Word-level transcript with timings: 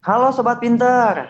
Halo 0.00 0.32
Sobat 0.32 0.64
Pinter, 0.64 1.28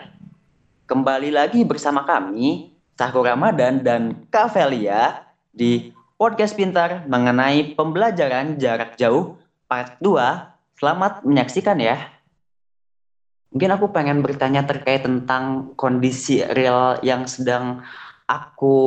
kembali 0.87 1.27
lagi 1.27 1.67
bersama 1.67 2.07
kami, 2.07 2.71
Sahur 2.95 3.27
Ramadan 3.27 3.83
dan 3.83 4.23
Kak 4.31 4.55
Velia 4.55 5.27
di 5.51 5.91
Podcast 6.15 6.55
Pintar 6.55 7.03
mengenai 7.03 7.75
pembelajaran 7.75 8.55
jarak 8.55 8.95
jauh 8.95 9.35
part 9.67 9.99
2. 9.99 10.15
Selamat 10.79 11.19
menyaksikan 11.27 11.83
ya. 11.83 11.99
Mungkin 13.51 13.75
aku 13.75 13.91
pengen 13.91 14.23
bertanya 14.23 14.63
terkait 14.63 15.03
tentang 15.03 15.75
kondisi 15.75 16.39
real 16.55 16.95
yang 17.03 17.27
sedang 17.27 17.83
aku 18.23 18.79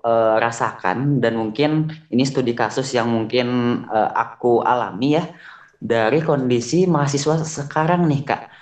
uh, 0.00 0.40
rasakan 0.40 1.20
dan 1.20 1.36
mungkin 1.36 1.92
ini 2.08 2.24
studi 2.24 2.56
kasus 2.56 2.88
yang 2.96 3.12
mungkin 3.12 3.84
uh, 3.84 4.16
aku 4.16 4.64
alami 4.64 5.20
ya 5.20 5.28
dari 5.76 6.24
kondisi 6.24 6.88
mahasiswa 6.88 7.44
sekarang 7.44 8.08
nih 8.08 8.24
kak. 8.24 8.55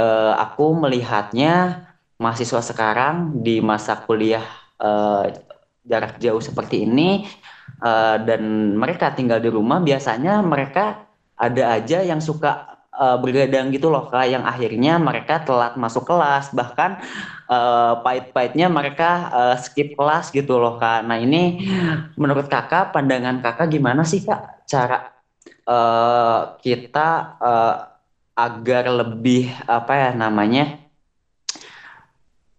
Uh, 0.00 0.32
aku 0.40 0.72
melihatnya 0.72 1.84
mahasiswa 2.16 2.64
sekarang 2.64 3.44
di 3.44 3.60
masa 3.60 4.00
kuliah 4.00 4.44
uh, 4.80 5.28
jarak 5.84 6.16
jauh 6.16 6.40
seperti 6.40 6.88
ini 6.88 7.28
uh, 7.84 8.16
dan 8.16 8.72
mereka 8.80 9.12
tinggal 9.12 9.44
di 9.44 9.52
rumah 9.52 9.76
biasanya 9.84 10.40
mereka 10.40 11.04
ada 11.36 11.76
aja 11.76 12.00
yang 12.00 12.20
suka 12.24 12.80
uh, 12.96 13.16
bergadang 13.16 13.72
gitu 13.72 13.88
loh 13.88 14.08
kak 14.12 14.28
yang 14.28 14.44
akhirnya 14.44 15.00
mereka 15.00 15.40
telat 15.44 15.76
masuk 15.80 16.04
kelas. 16.04 16.52
Bahkan 16.52 16.90
uh, 17.48 18.04
pahit-pahitnya 18.04 18.68
mereka 18.68 19.10
uh, 19.32 19.56
skip 19.56 19.96
kelas 19.96 20.28
gitu 20.32 20.60
loh 20.60 20.76
kak. 20.76 21.04
Nah 21.08 21.16
ini 21.16 21.64
menurut 22.20 22.48
kakak 22.48 22.92
pandangan 22.92 23.40
kakak 23.40 23.72
gimana 23.72 24.04
sih 24.04 24.24
kak 24.24 24.64
cara 24.68 25.12
uh, 25.64 26.56
kita 26.60 27.08
uh, 27.40 27.74
agar 28.46 28.88
lebih 28.88 29.52
apa 29.68 29.92
ya 29.92 30.10
namanya 30.16 30.80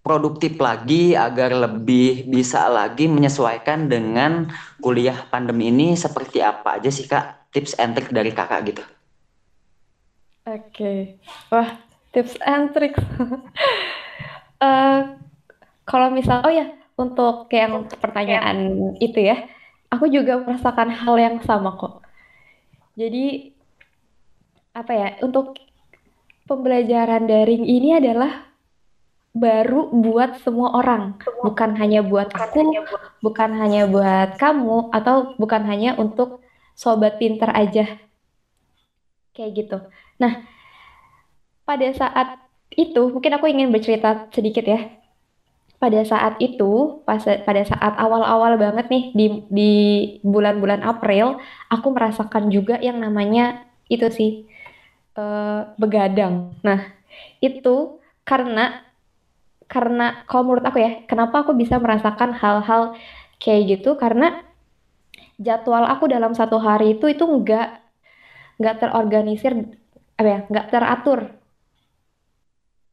produktif 0.02 0.58
lagi 0.58 1.14
agar 1.14 1.54
lebih 1.54 2.26
bisa 2.30 2.66
lagi 2.70 3.06
menyesuaikan 3.06 3.90
dengan 3.90 4.50
kuliah 4.82 5.18
pandemi 5.30 5.70
ini 5.70 5.94
seperti 5.94 6.42
apa 6.42 6.82
aja 6.82 6.90
sih 6.90 7.06
kak 7.06 7.54
tips 7.54 7.78
and 7.78 7.94
trick 7.94 8.10
dari 8.10 8.34
kakak 8.34 8.62
gitu 8.74 8.84
Oke. 10.42 11.22
Wah, 11.54 11.78
tips 12.10 12.34
and 12.42 12.74
tricks. 12.74 12.98
uh, 14.66 15.00
kalau 15.86 16.10
misal 16.10 16.42
oh 16.42 16.50
ya, 16.50 16.74
untuk 16.98 17.46
yang 17.54 17.86
pertanyaan 17.86 18.58
itu 18.98 19.22
ya, 19.22 19.38
aku 19.94 20.10
juga 20.10 20.42
merasakan 20.42 20.90
hal 20.90 21.16
yang 21.22 21.38
sama 21.46 21.78
kok. 21.78 22.02
Jadi 22.98 23.54
apa 24.74 24.92
ya, 24.98 25.08
untuk 25.22 25.62
pembelajaran 26.52 27.32
daring 27.32 27.64
ini 27.64 27.96
adalah 27.96 28.52
baru 29.32 29.88
buat 29.96 30.44
semua 30.44 30.76
orang, 30.76 31.16
bukan 31.40 31.80
hanya 31.80 32.04
buat 32.04 32.28
aku, 32.36 32.76
bukan 33.24 33.56
hanya 33.56 33.88
buat 33.88 34.36
kamu, 34.36 34.92
atau 34.92 35.40
bukan 35.40 35.64
hanya 35.64 35.96
untuk 35.96 36.44
sobat 36.76 37.16
pinter 37.16 37.48
aja. 37.56 37.96
Kayak 39.32 39.52
gitu. 39.56 39.78
Nah, 40.20 40.44
pada 41.64 41.88
saat 41.96 42.44
itu 42.76 43.00
mungkin 43.08 43.32
aku 43.40 43.48
ingin 43.48 43.72
bercerita 43.72 44.28
sedikit 44.36 44.68
ya. 44.68 44.92
Pada 45.80 46.04
saat 46.04 46.36
itu, 46.44 47.00
pas 47.08 47.24
pada 47.24 47.64
saat 47.64 47.96
awal-awal 47.96 48.60
banget 48.60 48.92
nih 48.92 49.04
di 49.16 49.26
di 49.48 49.72
bulan-bulan 50.22 50.84
April, 50.84 51.40
aku 51.72 51.96
merasakan 51.96 52.52
juga 52.52 52.76
yang 52.84 53.00
namanya 53.00 53.64
itu 53.88 54.12
sih 54.12 54.52
uh, 55.16 55.74
begadang. 55.76 56.56
Nah, 56.64 56.92
itu 57.44 58.00
karena 58.24 58.86
karena 59.72 60.28
kalau 60.28 60.52
menurut 60.52 60.66
aku 60.68 60.84
ya, 60.84 61.04
kenapa 61.08 61.48
aku 61.48 61.56
bisa 61.56 61.80
merasakan 61.80 62.36
hal-hal 62.36 62.96
kayak 63.40 63.80
gitu? 63.80 63.96
Karena 63.96 64.44
jadwal 65.40 65.88
aku 65.88 66.12
dalam 66.12 66.36
satu 66.36 66.60
hari 66.60 67.00
itu 67.00 67.08
itu 67.10 67.24
enggak 67.24 67.82
nggak 68.62 68.78
terorganisir 68.78 69.74
apa 70.20 70.28
ya 70.28 70.40
nggak 70.52 70.68
teratur. 70.70 71.20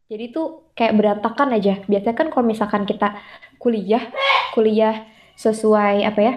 Jadi 0.08 0.24
tuh 0.32 0.72
kayak 0.72 0.96
berantakan 0.96 1.52
aja. 1.52 1.84
Biasanya 1.84 2.16
kan 2.16 2.28
kalau 2.32 2.46
misalkan 2.48 2.88
kita 2.88 3.20
kuliah 3.60 4.08
kuliah 4.56 5.04
sesuai 5.36 6.08
apa 6.08 6.20
ya 6.24 6.34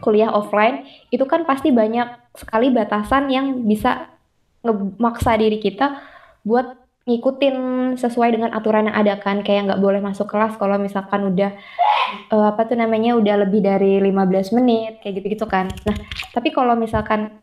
kuliah 0.00 0.32
offline 0.32 0.88
itu 1.12 1.22
kan 1.28 1.44
pasti 1.44 1.70
banyak 1.70 2.08
sekali 2.34 2.72
batasan 2.72 3.28
yang 3.28 3.64
bisa 3.68 4.08
ngemaksa 4.60 5.36
diri 5.40 5.58
kita 5.60 6.00
buat 6.44 6.76
ngikutin 7.08 7.56
sesuai 7.96 8.36
dengan 8.36 8.50
aturan 8.52 8.86
yang 8.86 8.96
ada 8.96 9.16
kan 9.18 9.40
kayak 9.40 9.72
nggak 9.72 9.82
boleh 9.82 10.04
masuk 10.04 10.28
kelas 10.28 10.54
kalau 10.60 10.76
misalkan 10.76 11.32
udah 11.32 11.50
uh, 12.30 12.46
apa 12.52 12.68
tuh 12.68 12.76
namanya 12.76 13.16
udah 13.16 13.46
lebih 13.46 13.64
dari 13.64 13.98
15 13.98 14.56
menit 14.60 15.00
kayak 15.00 15.20
gitu-gitu 15.20 15.46
kan. 15.48 15.72
Nah, 15.88 15.96
tapi 16.30 16.52
kalau 16.52 16.76
misalkan 16.76 17.40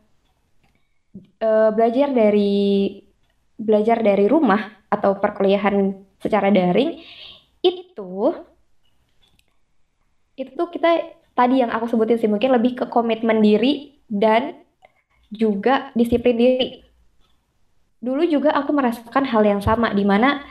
uh, 1.42 1.70
belajar 1.74 2.14
dari 2.14 3.02
belajar 3.58 4.00
dari 4.06 4.30
rumah 4.30 4.86
atau 4.88 5.18
perkuliahan 5.18 6.06
secara 6.22 6.54
daring 6.54 7.02
itu 7.66 8.14
itu 10.38 10.52
tuh 10.54 10.70
kita 10.70 11.18
tadi 11.34 11.66
yang 11.66 11.74
aku 11.74 11.90
sebutin 11.90 12.22
sih 12.22 12.30
mungkin 12.30 12.54
lebih 12.54 12.78
ke 12.78 12.86
komitmen 12.88 13.42
diri 13.42 13.98
dan 14.06 14.62
juga 15.34 15.92
disiplin 15.98 16.38
diri. 16.38 16.87
Dulu 18.08 18.24
juga 18.32 18.56
aku 18.56 18.72
merasakan 18.72 19.28
hal 19.28 19.44
yang 19.44 19.60
sama 19.60 19.92
di 19.92 20.08
mana 20.08 20.48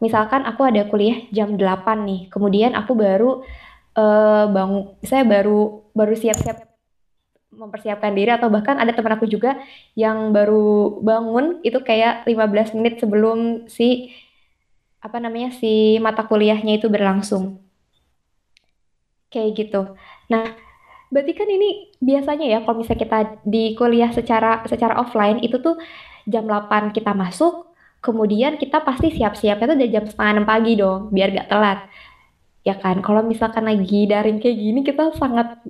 misalkan 0.00 0.48
aku 0.48 0.64
ada 0.64 0.88
kuliah 0.88 1.28
jam 1.28 1.60
8 1.60 1.60
nih, 2.08 2.32
kemudian 2.32 2.72
aku 2.72 2.96
baru 2.96 3.44
uh, 3.92 4.48
bangun 4.48 4.96
saya 5.04 5.28
baru 5.28 5.84
baru 5.92 6.16
siap-siap 6.16 6.64
mempersiapkan 7.54 8.10
diri 8.16 8.32
atau 8.34 8.48
bahkan 8.50 8.80
ada 8.80 8.90
teman 8.90 9.14
aku 9.14 9.28
juga 9.30 9.60
yang 9.94 10.32
baru 10.34 10.98
bangun 11.04 11.60
itu 11.62 11.78
kayak 11.84 12.26
15 12.26 12.74
menit 12.80 12.98
sebelum 12.98 13.68
si 13.70 14.10
apa 15.04 15.20
namanya 15.20 15.52
si 15.52 16.00
mata 16.00 16.24
kuliahnya 16.24 16.80
itu 16.80 16.88
berlangsung. 16.88 17.60
Kayak 19.28 19.50
gitu. 19.60 19.82
Nah, 20.32 20.56
berarti 21.12 21.32
kan 21.36 21.46
ini 21.52 21.94
biasanya 22.00 22.48
ya 22.48 22.58
kalau 22.64 22.80
misalnya 22.80 23.02
kita 23.04 23.18
di 23.44 23.76
kuliah 23.76 24.10
secara 24.10 24.64
secara 24.64 24.96
offline 24.98 25.44
itu 25.44 25.60
tuh 25.60 25.76
jam 26.24 26.44
8 26.48 26.92
kita 26.96 27.12
masuk, 27.12 27.72
kemudian 28.04 28.56
kita 28.60 28.80
pasti 28.84 29.12
siap-siapnya 29.16 29.66
tuh 29.72 29.78
dari 29.78 29.90
jam 29.92 30.04
setengah 30.04 30.32
enam 30.40 30.46
pagi 30.48 30.72
dong, 30.76 31.08
biar 31.08 31.28
gak 31.32 31.48
telat. 31.48 31.80
Ya 32.64 32.76
kan, 32.80 33.04
kalau 33.04 33.20
misalkan 33.24 33.68
lagi 33.68 34.08
daring 34.08 34.40
kayak 34.40 34.56
gini 34.56 34.80
kita 34.84 35.12
sangat 35.20 35.60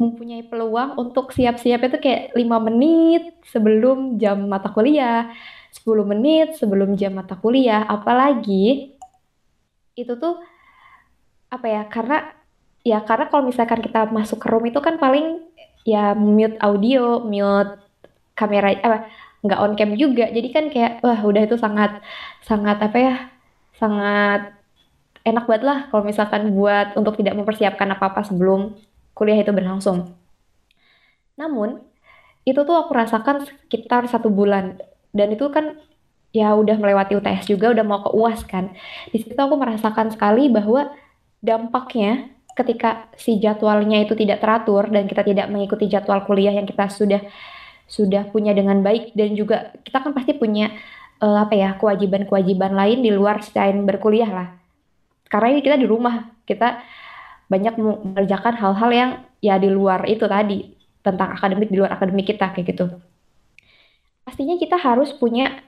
mempunyai 0.00 0.42
peluang 0.44 0.98
untuk 0.98 1.30
siap-siap 1.30 1.86
itu 1.86 1.96
kayak 2.02 2.34
lima 2.34 2.58
menit 2.58 3.38
sebelum 3.46 4.18
jam 4.18 4.48
mata 4.48 4.72
kuliah, 4.72 5.30
10 5.70 6.02
menit 6.02 6.58
sebelum 6.58 6.98
jam 6.98 7.14
mata 7.14 7.38
kuliah, 7.38 7.86
apalagi 7.86 8.96
itu 9.94 10.12
tuh 10.18 10.42
apa 11.52 11.66
ya? 11.70 11.82
Karena 11.86 12.18
ya 12.82 12.98
karena 13.06 13.30
kalau 13.30 13.46
misalkan 13.46 13.80
kita 13.80 14.10
masuk 14.10 14.42
ke 14.42 14.46
room 14.50 14.66
itu 14.66 14.80
kan 14.82 14.98
paling 14.98 15.44
ya 15.86 16.16
mute 16.16 16.58
audio, 16.58 17.22
mute 17.22 17.78
kamera 18.34 18.74
apa 18.82 19.06
nggak 19.44 19.60
on 19.60 19.72
cam 19.78 19.90
juga. 19.94 20.24
Jadi 20.32 20.48
kan 20.54 20.64
kayak 20.72 21.04
wah 21.04 21.20
udah 21.20 21.42
itu 21.46 21.56
sangat 21.60 22.00
sangat 22.48 22.78
apa 22.80 22.98
ya? 22.98 23.14
sangat 23.74 24.54
enak 25.26 25.44
banget 25.50 25.64
lah 25.66 25.78
kalau 25.90 26.06
misalkan 26.06 26.54
buat 26.54 26.94
untuk 26.94 27.18
tidak 27.18 27.34
mempersiapkan 27.34 27.88
apa-apa 27.96 28.22
sebelum 28.22 28.76
kuliah 29.16 29.40
itu 29.40 29.50
berlangsung. 29.50 30.14
Namun, 31.34 31.82
itu 32.46 32.60
tuh 32.62 32.76
aku 32.76 32.92
rasakan 32.94 33.46
sekitar 33.48 34.06
satu 34.06 34.28
bulan. 34.30 34.78
Dan 35.10 35.34
itu 35.34 35.48
kan 35.50 35.80
ya 36.34 36.52
udah 36.54 36.76
melewati 36.78 37.18
UTS 37.18 37.50
juga, 37.50 37.72
udah 37.74 37.84
mau 37.86 38.02
ke 38.04 38.10
UAS 38.14 38.42
kan. 38.46 38.74
Di 39.10 39.22
situ 39.22 39.38
aku 39.38 39.54
merasakan 39.58 40.12
sekali 40.12 40.50
bahwa 40.50 40.92
dampaknya 41.40 42.30
ketika 42.54 43.10
si 43.18 43.42
jadwalnya 43.42 44.06
itu 44.06 44.14
tidak 44.14 44.38
teratur 44.38 44.86
dan 44.86 45.10
kita 45.10 45.26
tidak 45.26 45.46
mengikuti 45.50 45.90
jadwal 45.90 46.22
kuliah 46.22 46.54
yang 46.54 46.66
kita 46.66 46.86
sudah 46.86 47.22
sudah 47.84 48.28
punya 48.32 48.56
dengan 48.56 48.80
baik 48.80 49.12
dan 49.12 49.36
juga 49.36 49.72
kita 49.84 50.00
kan 50.00 50.12
pasti 50.16 50.32
punya 50.34 50.72
uh, 51.20 51.44
apa 51.44 51.54
ya 51.54 51.76
kewajiban-kewajiban 51.76 52.72
lain 52.74 53.04
di 53.04 53.10
luar 53.12 53.44
selain 53.44 53.84
berkuliah 53.84 54.30
lah. 54.30 54.48
Karena 55.28 55.56
ini 55.56 55.60
kita 55.64 55.76
di 55.80 55.86
rumah, 55.88 56.30
kita 56.44 56.84
banyak 57.48 57.74
mengerjakan 57.76 58.54
hal-hal 58.56 58.90
yang 58.90 59.10
ya 59.44 59.60
di 59.60 59.68
luar 59.68 60.08
itu 60.08 60.24
tadi 60.24 60.72
tentang 61.04 61.36
akademik 61.36 61.68
di 61.68 61.76
luar 61.76 61.92
akademik 61.96 62.32
kita 62.32 62.52
kayak 62.56 62.66
gitu. 62.72 62.88
Pastinya 64.24 64.56
kita 64.56 64.80
harus 64.80 65.12
punya 65.12 65.60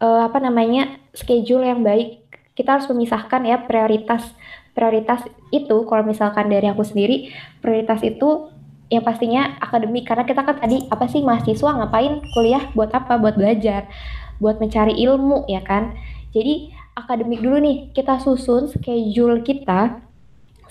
uh, 0.00 0.28
apa 0.28 0.40
namanya 0.40 0.96
schedule 1.12 1.64
yang 1.64 1.84
baik. 1.84 2.24
Kita 2.52 2.80
harus 2.80 2.88
memisahkan 2.88 3.48
ya 3.48 3.64
prioritas 3.64 4.32
prioritas 4.72 5.24
itu 5.52 5.84
kalau 5.84 6.04
misalkan 6.04 6.48
dari 6.48 6.64
aku 6.68 6.80
sendiri 6.84 7.28
prioritas 7.60 8.00
itu 8.00 8.48
yang 8.92 9.00
pastinya 9.00 9.56
akademik 9.56 10.04
karena 10.04 10.28
kita 10.28 10.44
kan 10.44 10.60
tadi 10.60 10.84
apa 10.92 11.08
sih 11.08 11.24
mahasiswa 11.24 11.80
ngapain 11.80 12.20
kuliah 12.36 12.68
buat 12.76 12.92
apa 12.92 13.16
buat 13.16 13.40
belajar 13.40 13.88
buat 14.36 14.60
mencari 14.60 15.00
ilmu 15.00 15.48
ya 15.48 15.64
kan 15.64 15.96
Jadi 16.32 16.72
akademik 16.96 17.44
dulu 17.44 17.60
nih, 17.60 17.78
kita 17.92 18.16
susun 18.20 18.68
schedule 18.68 19.44
kita 19.44 20.00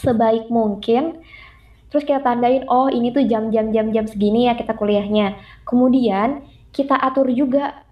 sebaik 0.02 0.50
mungkin. 0.50 1.22
Terus 1.94 2.02
kita 2.08 2.24
tandain, 2.24 2.66
oh 2.66 2.90
ini 2.90 3.14
tuh 3.14 3.28
jam-jam 3.30 3.70
jam-jam 3.70 4.06
segini 4.10 4.50
ya 4.50 4.58
kita 4.58 4.74
kuliahnya. 4.74 5.38
Kemudian 5.68 6.42
kita 6.74 6.98
atur 6.98 7.30
juga 7.30 7.86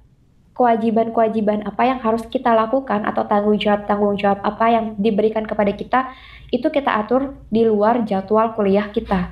kewajiban-kewajiban 0.58 1.64
apa 1.64 1.84
yang 1.88 2.00
harus 2.04 2.26
kita 2.28 2.52
lakukan 2.52 3.08
atau 3.08 3.24
tanggung 3.28 3.56
jawab-tanggung 3.56 4.20
jawab 4.20 4.44
apa 4.44 4.66
yang 4.68 4.86
diberikan 5.00 5.48
kepada 5.48 5.72
kita 5.72 6.12
itu 6.52 6.68
kita 6.68 7.00
atur 7.00 7.40
di 7.48 7.64
luar 7.64 8.04
jadwal 8.04 8.56
kuliah 8.58 8.90
kita. 8.92 9.30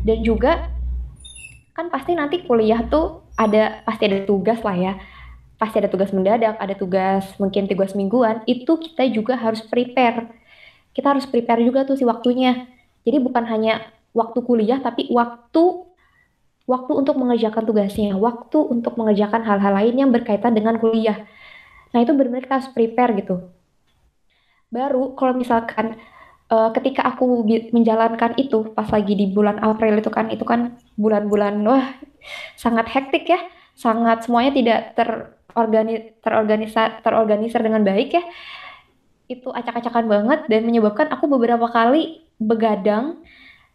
Dan 0.00 0.24
juga 0.24 0.72
kan 1.76 1.88
pasti 1.88 2.12
nanti 2.16 2.44
kuliah 2.44 2.84
tuh 2.88 3.24
ada 3.36 3.84
pasti 3.84 4.08
ada 4.08 4.24
tugas 4.24 4.60
lah 4.60 4.76
ya. 4.76 4.92
Pasti 5.60 5.76
ada 5.76 5.92
tugas 5.92 6.08
mendadak, 6.16 6.56
ada 6.56 6.72
tugas 6.72 7.36
mungkin 7.36 7.68
tugas 7.68 7.92
mingguan, 7.92 8.40
itu 8.48 8.80
kita 8.80 9.04
juga 9.12 9.36
harus 9.36 9.60
prepare. 9.60 10.32
Kita 10.96 11.12
harus 11.12 11.28
prepare 11.28 11.60
juga 11.60 11.84
tuh 11.84 12.00
si 12.00 12.04
waktunya. 12.08 12.64
Jadi 13.04 13.20
bukan 13.20 13.44
hanya 13.44 13.84
waktu 14.16 14.40
kuliah 14.42 14.80
tapi 14.80 15.06
waktu 15.12 15.90
waktu 16.70 16.92
untuk 16.94 17.18
mengerjakan 17.18 17.66
tugasnya, 17.66 18.14
waktu 18.14 18.58
untuk 18.62 18.94
mengerjakan 18.94 19.42
hal-hal 19.42 19.72
lain 19.74 19.94
yang 20.06 20.10
berkaitan 20.14 20.54
dengan 20.54 20.78
kuliah. 20.78 21.26
Nah, 21.90 21.98
itu 21.98 22.14
benar-benar 22.14 22.46
kita 22.46 22.56
harus 22.62 22.70
prepare 22.70 23.12
gitu. 23.18 23.50
Baru 24.70 25.18
kalau 25.18 25.34
misalkan 25.34 25.98
uh, 26.50 26.70
ketika 26.74 27.06
aku 27.06 27.46
menjalankan 27.70 28.34
itu 28.36 28.74
pas 28.74 28.90
lagi 28.90 29.14
di 29.14 29.30
bulan 29.30 29.62
April 29.62 30.02
itu 30.02 30.10
kan 30.10 30.28
itu 30.28 30.42
kan 30.42 30.76
bulan-bulan 30.98 31.62
wah 31.64 31.94
sangat 32.58 32.90
hektik 32.92 33.24
ya, 33.30 33.40
sangat 33.78 34.26
semuanya 34.26 34.52
tidak 34.52 34.80
terorgani 34.98 36.12
terorganisa 36.20 37.00
terorganisir 37.00 37.62
dengan 37.62 37.86
baik 37.86 38.18
ya. 38.18 38.24
Itu 39.30 39.54
acak-acakan 39.54 40.10
banget 40.10 40.40
dan 40.50 40.66
menyebabkan 40.66 41.08
aku 41.14 41.30
beberapa 41.30 41.70
kali 41.70 42.26
begadang. 42.36 43.22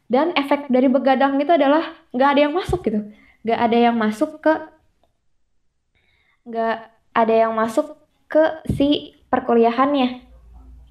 Dan 0.06 0.38
efek 0.38 0.70
dari 0.70 0.86
begadang 0.86 1.42
itu 1.42 1.50
adalah 1.50 1.98
nggak 2.14 2.30
ada 2.38 2.42
yang 2.46 2.54
masuk 2.54 2.86
gitu. 2.86 3.10
Nggak 3.42 3.60
ada 3.66 3.78
yang 3.90 3.96
masuk 3.98 4.38
ke 4.38 4.54
nggak 6.46 6.78
ada 7.18 7.34
yang 7.34 7.54
masuk 7.58 7.98
ke 8.30 8.62
si 8.70 9.18
perkuliahannya. 9.34 10.22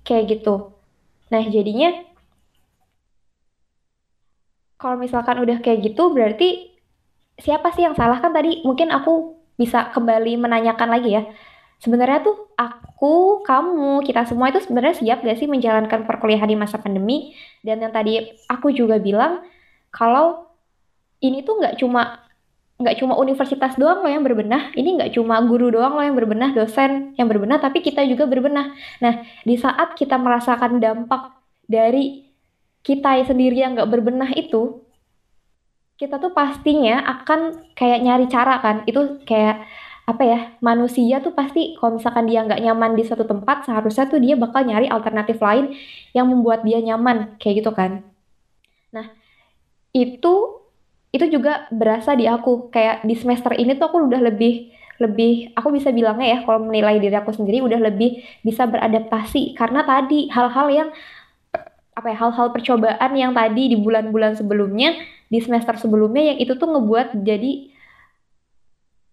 Kayak 0.03 0.43
gitu 0.43 0.74
nah 1.33 1.43
jadinya 1.45 1.93
kalau 4.77 5.01
misalkan 5.01 5.41
udah 5.41 5.59
kayak 5.65 5.93
gitu 5.93 6.13
berarti 6.13 6.75
siapa 7.41 7.73
sih 7.73 7.87
yang 7.87 7.97
salah 7.97 8.21
kan 8.21 8.31
tadi 8.31 8.63
mungkin 8.63 8.93
aku 8.93 9.39
bisa 9.55 9.91
kembali 9.95 10.37
menanyakan 10.39 10.89
lagi 10.91 11.17
ya 11.17 11.23
sebenarnya 11.85 12.25
tuh 12.25 12.49
aku, 12.57 13.45
kamu, 13.45 14.01
kita 14.09 14.25
semua 14.25 14.49
itu 14.49 14.65
sebenarnya 14.65 14.97
siap 14.97 15.21
gak 15.21 15.37
sih 15.37 15.45
menjalankan 15.45 16.09
perkuliahan 16.09 16.49
di 16.49 16.57
masa 16.57 16.81
pandemi? 16.81 17.37
Dan 17.61 17.85
yang 17.85 17.93
tadi 17.93 18.25
aku 18.49 18.73
juga 18.73 18.97
bilang 18.97 19.45
kalau 19.93 20.49
ini 21.21 21.45
tuh 21.45 21.61
nggak 21.61 21.77
cuma 21.81 22.24
nggak 22.75 22.99
cuma 22.99 23.15
universitas 23.15 23.79
doang 23.79 24.03
loh 24.03 24.11
yang 24.11 24.27
berbenah, 24.27 24.75
ini 24.75 24.99
nggak 24.99 25.15
cuma 25.15 25.39
guru 25.47 25.71
doang 25.71 25.95
loh 25.95 26.05
yang 26.05 26.19
berbenah, 26.19 26.51
dosen 26.51 27.15
yang 27.15 27.31
berbenah, 27.31 27.63
tapi 27.63 27.79
kita 27.79 28.03
juga 28.03 28.27
berbenah. 28.27 28.75
Nah, 28.99 29.23
di 29.47 29.55
saat 29.55 29.95
kita 29.95 30.19
merasakan 30.19 30.83
dampak 30.83 31.39
dari 31.71 32.27
kita 32.83 33.23
sendiri 33.25 33.63
yang 33.63 33.79
nggak 33.79 33.89
berbenah 33.89 34.35
itu, 34.35 34.83
kita 35.95 36.19
tuh 36.19 36.35
pastinya 36.35 37.07
akan 37.07 37.71
kayak 37.79 38.03
nyari 38.03 38.27
cara 38.27 38.59
kan, 38.59 38.83
itu 38.91 39.23
kayak 39.23 39.63
apa 40.05 40.21
ya 40.21 40.39
manusia 40.61 41.17
tuh 41.25 41.33
pasti 41.33 41.81
kalau 41.81 41.97
misalkan 41.97 42.29
dia 42.29 42.45
nggak 42.45 42.61
nyaman 42.61 42.93
di 42.93 43.09
suatu 43.09 43.25
tempat 43.25 43.65
seharusnya 43.65 44.05
tuh 44.05 44.21
dia 44.21 44.37
bakal 44.37 44.61
nyari 44.61 44.85
alternatif 44.85 45.41
lain 45.41 45.73
yang 46.13 46.29
membuat 46.29 46.61
dia 46.61 46.77
nyaman 46.85 47.41
kayak 47.41 47.65
gitu 47.65 47.73
kan 47.73 48.05
nah 48.93 49.09
itu 49.97 50.54
itu 51.15 51.31
juga 51.31 51.71
berasa 51.71 52.19
di 52.19 52.27
aku. 52.27 52.75
Kayak 52.75 53.07
di 53.07 53.15
semester 53.15 53.55
ini 53.55 53.79
tuh 53.79 53.87
aku 53.87 54.11
udah 54.11 54.19
lebih 54.19 54.75
lebih 54.99 55.51
aku 55.59 55.75
bisa 55.75 55.91
bilangnya 55.91 56.39
ya 56.39 56.47
kalau 56.47 56.71
menilai 56.71 57.03
diri 57.03 57.15
aku 57.19 57.35
sendiri 57.35 57.63
udah 57.63 57.79
lebih 57.79 58.19
bisa 58.43 58.67
beradaptasi. 58.67 59.55
Karena 59.55 59.87
tadi 59.87 60.27
hal-hal 60.35 60.67
yang 60.75 60.89
apa 61.95 62.11
ya 62.11 62.17
hal-hal 62.19 62.51
percobaan 62.51 63.13
yang 63.15 63.31
tadi 63.31 63.71
di 63.71 63.79
bulan-bulan 63.79 64.35
sebelumnya 64.35 64.99
di 65.31 65.39
semester 65.39 65.79
sebelumnya 65.79 66.35
yang 66.35 66.39
itu 66.43 66.59
tuh 66.59 66.67
ngebuat 66.67 67.23
jadi 67.23 67.71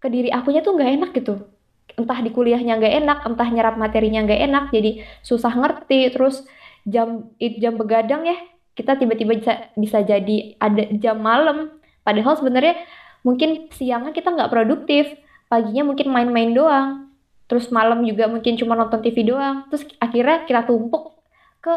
ke 0.01 0.07
diri 0.09 0.33
akunya 0.33 0.65
tuh 0.65 0.73
nggak 0.73 0.91
enak 0.97 1.11
gitu. 1.13 1.45
Entah 1.93 2.19
di 2.25 2.33
kuliahnya 2.33 2.81
nggak 2.81 2.95
enak 3.05 3.19
entah 3.29 3.49
nyerap 3.53 3.77
materinya 3.77 4.25
nggak 4.25 4.41
enak 4.49 4.65
jadi 4.73 5.05
susah 5.21 5.53
ngerti. 5.53 6.09
Terus 6.09 6.41
jam 6.89 7.29
jam 7.37 7.77
begadang 7.77 8.25
ya 8.25 8.37
kita 8.73 8.97
tiba-tiba 8.97 9.37
bisa 9.37 9.53
bisa 9.77 10.01
jadi 10.01 10.57
ada 10.57 10.89
jam 10.97 11.21
malam 11.21 11.80
padahal 12.01 12.37
sebenarnya 12.37 12.81
mungkin 13.21 13.69
siangnya 13.73 14.11
kita 14.13 14.33
nggak 14.33 14.51
produktif 14.51 15.05
paginya 15.51 15.91
mungkin 15.91 16.07
main-main 16.07 16.51
doang. 16.55 17.11
Terus 17.51 17.67
malam 17.67 18.07
juga 18.07 18.31
mungkin 18.31 18.55
cuma 18.55 18.79
nonton 18.79 19.03
TV 19.03 19.27
doang. 19.27 19.67
Terus 19.67 19.83
akhirnya 19.99 20.47
kita 20.47 20.63
tumpuk 20.63 21.19
ke 21.59 21.73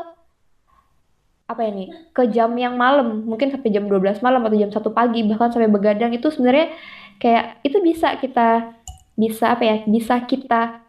apa 1.44 1.62
ini 1.66 1.90
ke 2.14 2.30
jam 2.30 2.54
yang 2.54 2.78
malam. 2.78 3.26
Mungkin 3.26 3.50
sampai 3.50 3.74
jam 3.74 3.90
12 3.90 4.22
malam 4.22 4.46
atau 4.46 4.54
jam 4.54 4.70
satu 4.70 4.94
pagi 4.94 5.26
bahkan 5.26 5.50
sampai 5.50 5.66
begadang. 5.66 6.14
Itu 6.14 6.30
sebenarnya 6.30 6.70
kayak 7.18 7.66
itu 7.66 7.82
bisa 7.82 8.14
kita 8.22 8.78
bisa 9.18 9.54
apa 9.54 9.62
ya 9.66 9.76
bisa 9.86 10.14
kita 10.26 10.82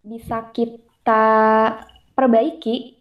bisa 0.00 0.48
kita 0.56 1.24
perbaiki 2.16 2.99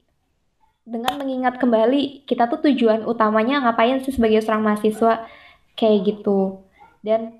dengan 0.89 1.21
mengingat 1.21 1.62
kembali 1.62 2.25
kita 2.25 2.50
tuh 2.50 2.65
tujuan 2.65 3.06
utamanya 3.06 3.62
ngapain 3.62 4.01
sih 4.01 4.09
sebagai 4.09 4.41
seorang 4.41 4.65
mahasiswa 4.65 5.30
kayak 5.77 6.18
gitu 6.18 6.65
dan 7.06 7.38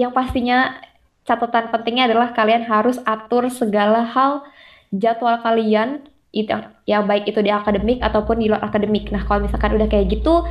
yang 0.00 0.16
pastinya 0.16 0.80
catatan 1.28 1.68
pentingnya 1.68 2.08
adalah 2.08 2.32
kalian 2.32 2.64
harus 2.64 2.96
atur 3.04 3.52
segala 3.52 4.00
hal 4.00 4.46
jadwal 4.94 5.36
kalian 5.44 6.08
itu 6.32 6.52
ya 6.84 7.04
baik 7.04 7.28
itu 7.28 7.40
di 7.40 7.52
akademik 7.52 8.00
ataupun 8.04 8.36
di 8.44 8.52
luar 8.52 8.60
akademik. 8.60 9.08
Nah, 9.08 9.24
kalau 9.24 9.48
misalkan 9.48 9.72
udah 9.72 9.88
kayak 9.88 10.12
gitu 10.12 10.44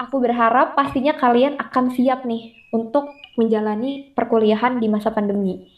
aku 0.00 0.16
berharap 0.24 0.72
pastinya 0.72 1.12
kalian 1.12 1.60
akan 1.60 1.92
siap 1.92 2.24
nih 2.24 2.56
untuk 2.72 3.12
menjalani 3.36 4.10
perkuliahan 4.16 4.80
di 4.80 4.88
masa 4.88 5.12
pandemi. 5.12 5.68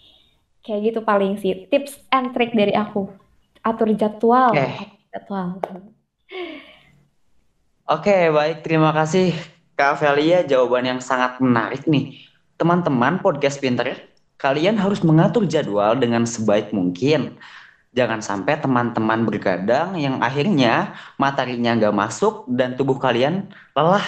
Kayak 0.62 0.92
gitu 0.92 1.00
paling 1.02 1.40
sih 1.40 1.66
tips 1.66 1.98
and 2.14 2.30
trick 2.30 2.54
dari 2.54 2.72
aku. 2.76 3.10
Atur 3.66 3.90
jadwal. 3.96 4.54
Okay. 4.54 5.00
Oke, 7.90 8.07
okay, 8.07 8.23
baik. 8.31 8.62
Terima 8.62 8.95
kasih 8.95 9.35
Kak 9.75 9.99
Velia 9.99 10.47
jawaban 10.47 10.87
yang 10.87 11.00
sangat 11.02 11.43
menarik 11.43 11.83
nih. 11.90 12.14
Teman-teman 12.55 13.19
podcast 13.19 13.59
pinter, 13.59 13.99
kalian 14.38 14.79
harus 14.79 15.02
mengatur 15.02 15.49
jadwal 15.50 15.99
dengan 15.99 16.23
sebaik 16.23 16.71
mungkin. 16.71 17.35
Jangan 17.90 18.23
sampai 18.23 18.62
teman-teman 18.62 19.26
bergadang 19.26 19.99
yang 19.99 20.23
akhirnya 20.23 20.95
materinya 21.19 21.75
nggak 21.75 21.97
masuk 21.97 22.47
dan 22.47 22.79
tubuh 22.79 23.02
kalian 23.02 23.50
lelah. 23.75 24.07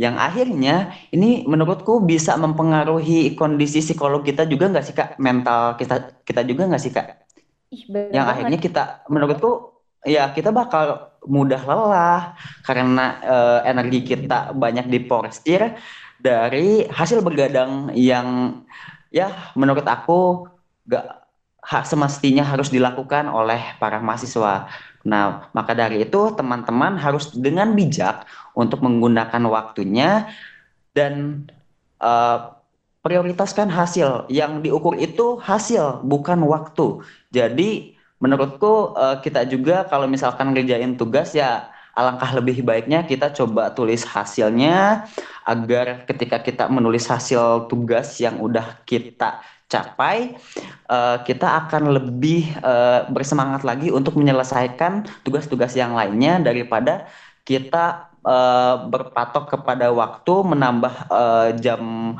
Yang 0.00 0.16
akhirnya 0.16 0.96
ini 1.12 1.44
menurutku 1.44 2.00
bisa 2.00 2.32
mempengaruhi 2.40 3.36
kondisi 3.36 3.84
psikolog 3.84 4.24
kita 4.24 4.48
juga 4.48 4.72
nggak 4.72 4.84
sih 4.88 4.96
kak? 4.96 5.20
Mental 5.20 5.76
kita 5.76 6.24
kita 6.24 6.40
juga 6.48 6.64
nggak 6.64 6.80
sih 6.80 6.92
kak? 6.96 7.28
Ih, 7.70 7.84
yang 8.08 8.24
akhirnya 8.24 8.56
kita 8.56 9.04
menurutku 9.12 9.69
ya 10.04 10.32
kita 10.32 10.48
bakal 10.48 11.12
mudah 11.28 11.60
lelah 11.60 12.32
karena 12.64 13.20
uh, 13.20 13.58
energi 13.68 14.04
kita 14.04 14.56
banyak 14.56 14.88
diporstir 14.88 15.76
dari 16.20 16.88
hasil 16.88 17.20
bergadang 17.20 17.92
yang 17.92 18.60
ya 19.12 19.52
menurut 19.56 19.84
aku 19.84 20.48
gak 20.88 21.20
hak 21.60 21.84
semestinya 21.84 22.44
harus 22.44 22.72
dilakukan 22.72 23.28
oleh 23.28 23.60
para 23.76 24.00
mahasiswa. 24.00 24.68
Nah, 25.04 25.48
maka 25.52 25.72
dari 25.76 26.04
itu 26.04 26.32
teman-teman 26.36 26.96
harus 26.96 27.32
dengan 27.36 27.72
bijak 27.76 28.24
untuk 28.56 28.80
menggunakan 28.80 29.44
waktunya 29.48 30.28
dan 30.96 31.44
uh, 32.00 32.56
prioritaskan 33.04 33.68
hasil. 33.68 34.28
Yang 34.32 34.68
diukur 34.68 34.96
itu 34.96 35.36
hasil, 35.40 36.04
bukan 36.04 36.44
waktu. 36.48 37.04
Jadi 37.32 37.99
menurutku 38.20 38.94
uh, 38.94 39.18
kita 39.24 39.48
juga 39.48 39.88
kalau 39.88 40.04
misalkan 40.06 40.52
ngerjain 40.52 40.94
tugas 40.94 41.32
ya 41.32 41.72
alangkah 41.96 42.30
lebih 42.38 42.62
baiknya 42.62 43.02
kita 43.02 43.34
coba 43.34 43.74
tulis 43.74 44.06
hasilnya 44.06 45.08
agar 45.48 46.06
ketika 46.06 46.38
kita 46.38 46.64
menulis 46.70 47.08
hasil 47.08 47.66
tugas 47.66 48.20
yang 48.22 48.38
udah 48.38 48.84
kita 48.86 49.42
capai, 49.70 50.34
uh, 50.90 51.22
kita 51.22 51.46
akan 51.66 51.94
lebih 51.94 52.50
uh, 52.60 53.06
bersemangat 53.06 53.62
lagi 53.62 53.94
untuk 53.94 54.18
menyelesaikan 54.18 55.06
tugas-tugas 55.22 55.78
yang 55.78 55.94
lainnya 55.94 56.42
daripada 56.42 57.06
kita 57.46 58.09
uh, 58.24 58.86
berpatok 58.88 59.58
kepada 59.58 59.92
waktu, 59.92 60.34
menambah 60.44 60.94
uh, 61.08 61.48
jam 61.58 62.14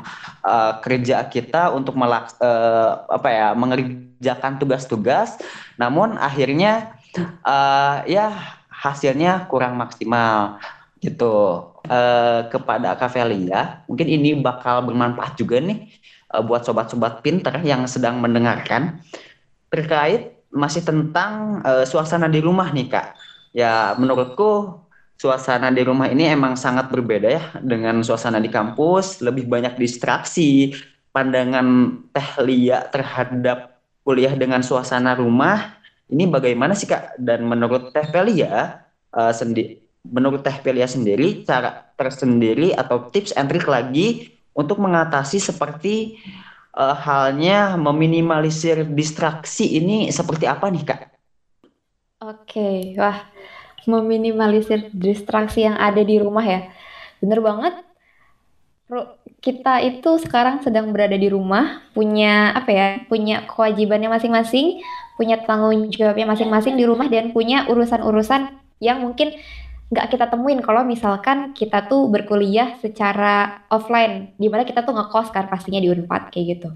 uh, 0.45 0.73
kerja 0.81 1.25
kita 1.27 1.73
untuk 1.73 1.97
melaks 1.97 2.37
uh, 2.41 3.05
apa 3.09 3.29
ya 3.29 3.47
mengerjakan 3.57 4.61
tugas-tugas. 4.61 5.37
Namun 5.77 6.17
akhirnya 6.17 6.97
uh, 7.45 8.05
ya 8.05 8.31
hasilnya 8.69 9.49
kurang 9.49 9.77
maksimal 9.77 10.61
gitu. 11.01 11.67
Uh, 11.81 12.45
kepada 12.53 12.93
Kavelia, 12.93 13.81
mungkin 13.89 14.05
ini 14.05 14.37
bakal 14.37 14.85
bermanfaat 14.85 15.33
juga 15.33 15.57
nih 15.57 15.89
uh, 16.29 16.45
buat 16.45 16.61
sobat-sobat 16.61 17.25
pinter 17.25 17.57
yang 17.65 17.89
sedang 17.89 18.21
mendengarkan 18.21 19.01
terkait 19.73 20.45
masih 20.53 20.85
tentang 20.85 21.65
uh, 21.65 21.81
suasana 21.81 22.29
di 22.29 22.37
rumah 22.37 22.69
nih 22.69 22.85
kak. 22.85 23.17
Ya 23.49 23.97
menurutku 23.97 24.77
suasana 25.21 25.69
di 25.69 25.85
rumah 25.85 26.09
ini 26.09 26.25
emang 26.33 26.57
sangat 26.57 26.89
berbeda 26.89 27.29
ya 27.29 27.43
dengan 27.61 28.01
suasana 28.01 28.41
di 28.41 28.49
kampus, 28.49 29.21
lebih 29.21 29.45
banyak 29.45 29.77
distraksi, 29.77 30.73
pandangan 31.13 32.01
Teh 32.09 32.29
Lia 32.41 32.89
terhadap 32.89 33.77
kuliah 34.01 34.33
dengan 34.33 34.65
suasana 34.65 35.13
rumah 35.13 35.77
ini 36.09 36.25
bagaimana 36.25 36.73
sih 36.73 36.89
Kak? 36.89 37.21
Dan 37.21 37.45
menurut 37.45 37.93
Teh 37.93 38.09
Pelia 38.09 38.81
uh, 39.13 39.29
sendi 39.29 39.77
menurut 40.01 40.41
Teh 40.41 40.57
Pelia 40.57 40.89
sendiri 40.89 41.45
cara 41.45 41.93
tersendiri 41.93 42.73
atau 42.73 43.13
tips 43.13 43.37
and 43.37 43.53
trick 43.53 43.69
lagi 43.69 44.33
untuk 44.57 44.81
mengatasi 44.81 45.37
seperti 45.37 46.17
uh, 46.73 46.97
halnya 46.97 47.77
meminimalisir 47.77 48.89
distraksi 48.89 49.77
ini 49.77 50.09
seperti 50.09 50.49
apa 50.49 50.65
nih 50.67 50.83
Kak? 50.83 51.01
Oke, 52.21 52.97
wah 52.97 53.29
meminimalisir 53.85 54.89
distraksi 54.93 55.65
yang 55.65 55.77
ada 55.77 56.01
di 56.01 56.17
rumah 56.21 56.45
ya. 56.45 56.61
Bener 57.21 57.39
banget. 57.41 57.73
Kita 59.41 59.81
itu 59.81 60.19
sekarang 60.21 60.61
sedang 60.61 60.91
berada 60.93 61.15
di 61.17 61.31
rumah, 61.31 61.81
punya 61.95 62.51
apa 62.53 62.69
ya, 62.69 62.87
punya 63.07 63.47
kewajibannya 63.47 64.11
masing-masing, 64.11 64.83
punya 65.17 65.41
tanggung 65.41 65.89
jawabnya 65.89 66.27
masing-masing 66.29 66.75
di 66.77 66.85
rumah 66.85 67.07
dan 67.09 67.33
punya 67.33 67.65
urusan-urusan 67.71 68.53
yang 68.83 69.01
mungkin 69.01 69.33
nggak 69.91 70.07
kita 70.07 70.31
temuin 70.31 70.63
kalau 70.63 70.87
misalkan 70.87 71.51
kita 71.51 71.83
tuh 71.89 72.07
berkuliah 72.07 72.79
secara 72.79 73.65
offline, 73.67 74.31
di 74.39 74.47
mana 74.47 74.63
kita 74.63 74.87
tuh 74.87 74.95
ngekos 74.95 75.35
kan 75.35 75.51
pastinya 75.51 75.83
di 75.83 75.91
Unpad 75.91 76.31
kayak 76.31 76.45
gitu. 76.57 76.69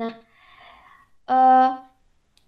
Nah, 0.00 0.12
uh, 1.30 1.83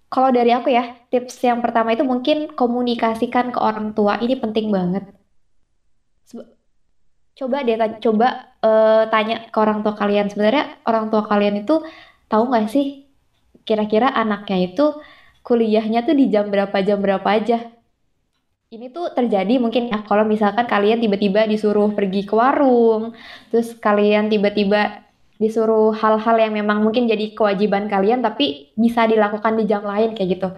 kalau 0.06 0.30
dari 0.30 0.54
aku 0.54 0.70
ya, 0.70 0.94
tips 1.10 1.42
yang 1.42 1.58
pertama 1.58 1.92
itu 1.92 2.06
mungkin 2.06 2.54
komunikasikan 2.54 3.50
ke 3.50 3.58
orang 3.58 3.92
tua. 3.92 4.22
Ini 4.22 4.38
penting 4.38 4.70
banget. 4.70 5.04
Coba 7.36 7.60
deh, 7.66 7.76
coba 8.00 8.56
uh, 8.64 9.04
tanya 9.12 9.50
ke 9.52 9.58
orang 9.60 9.84
tua 9.84 9.92
kalian. 9.92 10.32
Sebenarnya 10.32 10.80
orang 10.88 11.12
tua 11.12 11.28
kalian 11.28 11.66
itu 11.66 11.84
tahu 12.32 12.48
nggak 12.48 12.66
sih 12.72 13.06
kira-kira 13.66 14.08
anaknya 14.14 14.72
itu 14.72 14.84
kuliahnya 15.44 16.06
tuh 16.06 16.14
di 16.14 16.30
jam 16.32 16.48
berapa 16.48 16.75
jam 16.80 16.98
berapa 17.02 17.28
aja? 17.28 17.58
Ini 18.66 18.90
tuh 18.90 19.14
terjadi 19.14 19.62
mungkin 19.62 19.94
ya 19.94 20.02
kalau 20.02 20.26
misalkan 20.26 20.66
kalian 20.66 20.98
tiba-tiba 20.98 21.46
disuruh 21.46 21.94
pergi 21.94 22.26
ke 22.26 22.34
warung, 22.34 23.14
terus 23.54 23.78
kalian 23.78 24.26
tiba-tiba 24.26 25.05
disuruh 25.36 25.92
hal-hal 25.92 26.36
yang 26.40 26.52
memang 26.56 26.80
mungkin 26.80 27.04
jadi 27.04 27.36
kewajiban 27.36 27.86
kalian 27.86 28.24
tapi 28.24 28.72
bisa 28.74 29.04
dilakukan 29.04 29.56
di 29.60 29.64
jam 29.68 29.84
lain 29.84 30.16
kayak 30.16 30.28
gitu. 30.40 30.48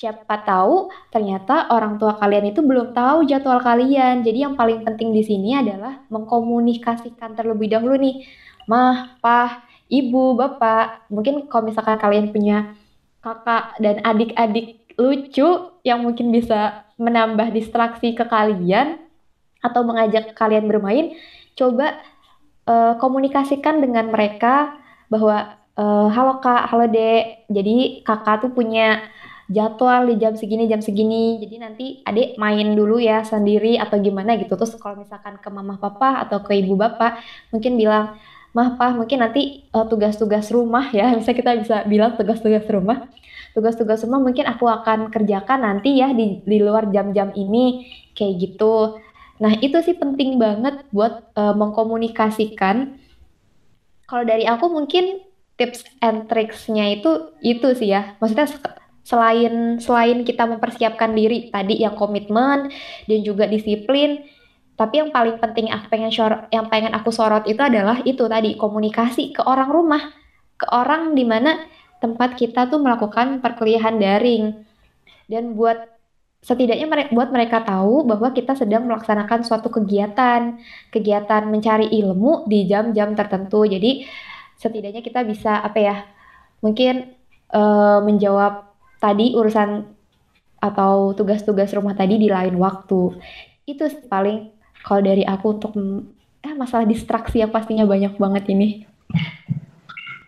Siapa 0.00 0.40
tahu 0.42 0.88
ternyata 1.12 1.68
orang 1.70 2.00
tua 2.00 2.16
kalian 2.16 2.56
itu 2.56 2.64
belum 2.64 2.96
tahu 2.96 3.28
jadwal 3.28 3.60
kalian. 3.60 4.24
Jadi 4.24 4.48
yang 4.48 4.56
paling 4.56 4.80
penting 4.82 5.12
di 5.12 5.20
sini 5.20 5.60
adalah 5.60 6.02
mengkomunikasikan 6.08 7.36
terlebih 7.36 7.68
dahulu 7.68 8.00
nih. 8.00 8.24
Mah, 8.64 9.20
pah, 9.20 9.60
ibu, 9.92 10.34
bapak. 10.40 11.10
Mungkin 11.12 11.52
kalau 11.52 11.68
misalkan 11.68 12.00
kalian 12.00 12.32
punya 12.32 12.72
kakak 13.20 13.76
dan 13.76 14.00
adik-adik 14.00 14.88
lucu 14.96 15.68
yang 15.84 16.00
mungkin 16.00 16.32
bisa 16.32 16.88
menambah 16.96 17.52
distraksi 17.52 18.16
ke 18.16 18.24
kalian 18.24 19.00
atau 19.60 19.84
mengajak 19.84 20.32
kalian 20.32 20.64
bermain, 20.64 21.12
coba 21.52 22.00
uh, 22.70 22.94
komunikasikan 23.02 23.82
dengan 23.82 24.14
mereka 24.14 24.78
bahwa 25.10 25.58
uh, 25.74 26.06
halo 26.14 26.38
kak, 26.38 26.70
halo 26.70 26.86
dek, 26.86 27.50
jadi 27.50 28.06
kakak 28.06 28.46
tuh 28.46 28.52
punya 28.54 29.10
jadwal 29.50 30.06
di 30.06 30.14
jam 30.22 30.38
segini 30.38 30.70
jam 30.70 30.78
segini. 30.78 31.42
Jadi 31.42 31.56
nanti 31.58 31.86
adik 32.06 32.38
main 32.38 32.78
dulu 32.78 33.02
ya 33.02 33.26
sendiri 33.26 33.76
atau 33.82 33.98
gimana 33.98 34.38
gitu. 34.38 34.54
Terus 34.54 34.78
kalau 34.78 35.02
misalkan 35.02 35.42
ke 35.42 35.48
mama 35.50 35.76
papa 35.82 36.22
atau 36.22 36.38
ke 36.46 36.54
ibu 36.62 36.78
bapak 36.78 37.18
mungkin 37.50 37.74
bilang 37.74 38.14
mah 38.50 38.74
pah 38.74 38.94
mungkin 38.94 39.22
nanti 39.22 39.66
uh, 39.74 39.86
tugas-tugas 39.90 40.54
rumah 40.54 40.94
ya. 40.94 41.10
Misalnya 41.18 41.38
kita 41.38 41.52
bisa 41.58 41.76
bilang 41.90 42.14
tugas-tugas 42.14 42.66
rumah. 42.70 43.10
Tugas-tugas 43.50 44.06
rumah 44.06 44.22
mungkin 44.22 44.46
aku 44.46 44.62
akan 44.70 45.10
kerjakan 45.10 45.66
nanti 45.66 45.98
ya 45.98 46.14
di, 46.14 46.38
di 46.46 46.58
luar 46.62 46.86
jam-jam 46.94 47.34
ini. 47.34 47.86
Kayak 48.14 48.34
gitu 48.42 48.98
Nah, 49.40 49.56
itu 49.58 49.80
sih 49.80 49.96
penting 49.96 50.36
banget 50.36 50.84
buat 50.92 51.32
uh, 51.32 51.56
mengkomunikasikan. 51.56 53.00
Kalau 54.04 54.24
dari 54.28 54.44
aku 54.44 54.68
mungkin 54.68 55.24
tips 55.56 55.84
and 56.04 56.28
tricksnya 56.28 56.92
itu 56.92 57.32
itu 57.40 57.72
sih 57.72 57.92
ya. 57.92 58.16
Maksudnya 58.20 58.48
selain 59.00 59.80
selain 59.80 60.22
kita 60.28 60.44
mempersiapkan 60.44 61.16
diri 61.16 61.48
tadi 61.48 61.80
yang 61.80 61.96
komitmen 61.96 62.68
dan 63.08 63.20
juga 63.24 63.48
disiplin, 63.48 64.28
tapi 64.80 65.04
yang 65.04 65.12
paling 65.12 65.36
penting 65.36 65.68
aku 65.68 65.92
pengen 65.92 66.08
sorot, 66.08 66.48
yang 66.48 66.72
pengen 66.72 66.96
aku 66.96 67.12
sorot 67.12 67.44
itu 67.44 67.60
adalah 67.60 68.00
itu 68.08 68.24
tadi 68.24 68.56
komunikasi 68.56 69.36
ke 69.36 69.44
orang 69.44 69.68
rumah, 69.68 70.08
ke 70.56 70.64
orang 70.72 71.12
di 71.12 71.24
mana 71.28 71.64
tempat 72.00 72.40
kita 72.40 72.68
tuh 72.72 72.80
melakukan 72.80 73.44
perkuliahan 73.44 74.00
daring. 74.00 74.64
Dan 75.28 75.52
buat 75.52 75.99
setidaknya 76.40 76.88
mere 76.88 77.12
buat 77.12 77.28
mereka 77.28 77.60
tahu 77.60 78.08
bahwa 78.08 78.32
kita 78.32 78.56
sedang 78.56 78.88
melaksanakan 78.88 79.44
suatu 79.44 79.68
kegiatan, 79.68 80.56
kegiatan 80.88 81.44
mencari 81.46 81.92
ilmu 82.00 82.48
di 82.48 82.64
jam-jam 82.64 83.12
tertentu. 83.12 83.68
Jadi 83.68 84.08
setidaknya 84.56 85.04
kita 85.04 85.20
bisa 85.24 85.60
apa 85.60 85.78
ya, 85.78 85.96
mungkin 86.64 87.12
uh, 87.52 88.00
menjawab 88.00 88.72
tadi 89.00 89.36
urusan 89.36 89.84
atau 90.60 91.16
tugas-tugas 91.16 91.72
rumah 91.76 91.92
tadi 91.92 92.16
di 92.16 92.28
lain 92.32 92.56
waktu. 92.56 93.20
Itu 93.68 93.88
paling 94.08 94.52
kalau 94.80 95.04
dari 95.04 95.24
aku 95.24 95.46
untuk 95.60 95.72
eh, 96.40 96.56
masalah 96.56 96.88
distraksi 96.88 97.44
yang 97.44 97.52
pastinya 97.52 97.84
banyak 97.84 98.16
banget 98.16 98.44
ini. 98.48 98.88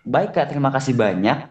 Baik 0.04 0.36
Kak, 0.36 0.52
terima 0.52 0.68
kasih 0.68 0.92
banyak 0.92 1.48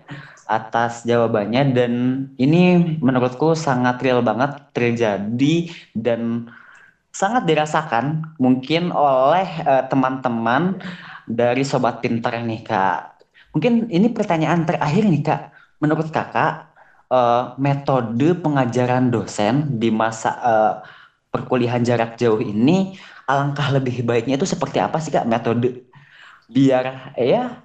atas 0.51 1.08
jawabannya 1.08 1.72
dan 1.72 1.93
ini 2.36 2.98
menurutku 3.00 3.55
sangat 3.55 4.03
real 4.03 4.20
banget 4.20 4.60
terjadi 4.75 5.72
dan 5.96 6.51
sangat 7.15 7.48
dirasakan 7.48 8.36
mungkin 8.36 8.91
oleh 8.91 9.48
uh, 9.63 9.88
teman-teman 9.88 10.79
dari 11.27 11.63
sobat 11.63 12.03
pintar 12.03 12.39
nih 12.43 12.63
kak. 12.67 13.24
Mungkin 13.55 13.91
ini 13.91 14.12
pertanyaan 14.12 14.67
terakhir 14.67 15.03
nih 15.08 15.24
kak. 15.24 15.41
Menurut 15.79 16.12
kakak 16.12 16.72
uh, 17.12 17.55
metode 17.60 18.36
pengajaran 18.39 19.12
dosen 19.12 19.79
di 19.79 19.91
masa 19.91 20.31
uh, 20.39 20.74
perkuliahan 21.31 21.84
jarak 21.84 22.20
jauh 22.20 22.39
ini 22.39 23.00
alangkah 23.27 23.72
lebih 23.72 24.03
baiknya 24.03 24.36
itu 24.36 24.48
seperti 24.48 24.84
apa 24.84 25.00
sih 25.00 25.15
kak 25.15 25.27
metode 25.27 25.88
biar 26.51 27.15
ya 27.15 27.63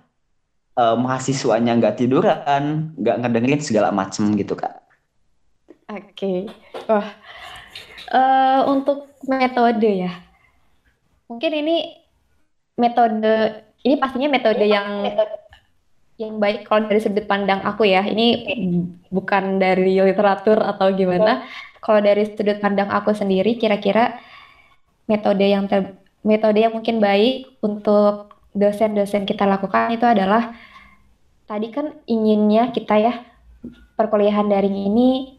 uh, 0.77 0.97
mahasiswanya 0.97 1.77
nggak 1.81 1.99
tiduran, 1.99 2.93
nggak 3.01 3.17
ngedengerin 3.25 3.63
segala 3.65 3.91
macem 3.91 4.37
gitu 4.37 4.55
kak. 4.55 4.81
Oke, 5.87 6.13
okay. 6.13 6.39
wah 6.87 7.09
uh, 8.13 8.61
untuk 8.71 9.13
metode 9.27 10.07
ya, 10.07 10.13
mungkin 11.27 11.53
ini 11.53 11.77
metode 12.77 13.65
ini 13.83 13.95
pastinya 13.97 14.29
metode 14.31 14.67
yang 14.67 15.07
yang 16.17 16.41
baik 16.41 16.65
kalau 16.65 16.89
dari 16.89 17.01
sudut 17.01 17.29
pandang 17.29 17.61
aku 17.63 17.87
ya. 17.87 18.03
Ini 18.03 18.27
bukan 19.13 19.61
dari 19.61 20.01
literatur 20.01 20.59
atau 20.59 20.91
gimana. 20.93 21.45
Kalau 21.85 22.03
dari 22.03 22.25
sudut 22.27 22.59
pandang 22.59 22.91
aku 22.91 23.15
sendiri, 23.15 23.61
kira-kira 23.61 24.19
metode 25.07 25.47
yang 25.47 25.71
ter, 25.71 25.95
metode 26.27 26.59
yang 26.59 26.75
mungkin 26.75 26.99
baik 26.99 27.47
untuk 27.63 28.36
dosen-dosen 28.57 29.29
kita 29.29 29.45
lakukan 29.45 29.93
itu 29.93 30.09
adalah 30.09 30.57
tadi 31.45 31.69
kan 31.69 31.93
inginnya 32.09 32.73
kita 32.73 32.97
ya 32.97 33.15
perkuliahan 34.01 34.49
daring 34.49 34.75
ini 34.75 35.37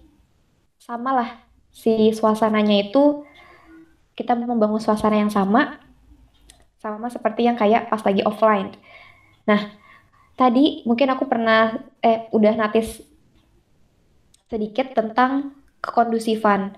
samalah 0.77 1.41
si 1.73 2.13
suasananya 2.13 2.87
itu 2.87 3.25
kita 4.13 4.37
membangun 4.37 4.81
suasana 4.81 5.17
yang 5.17 5.33
sama 5.33 5.81
sama 6.77 7.09
seperti 7.09 7.49
yang 7.49 7.57
kayak 7.57 7.89
pas 7.89 8.01
lagi 8.05 8.21
offline. 8.21 8.73
Nah, 9.49 9.73
tadi 10.37 10.85
mungkin 10.85 11.09
aku 11.09 11.25
pernah 11.25 11.73
eh 12.05 12.29
udah 12.29 12.53
notice 12.53 13.01
sedikit 14.47 14.93
tentang 14.93 15.57
kekondusifan. 15.81 16.77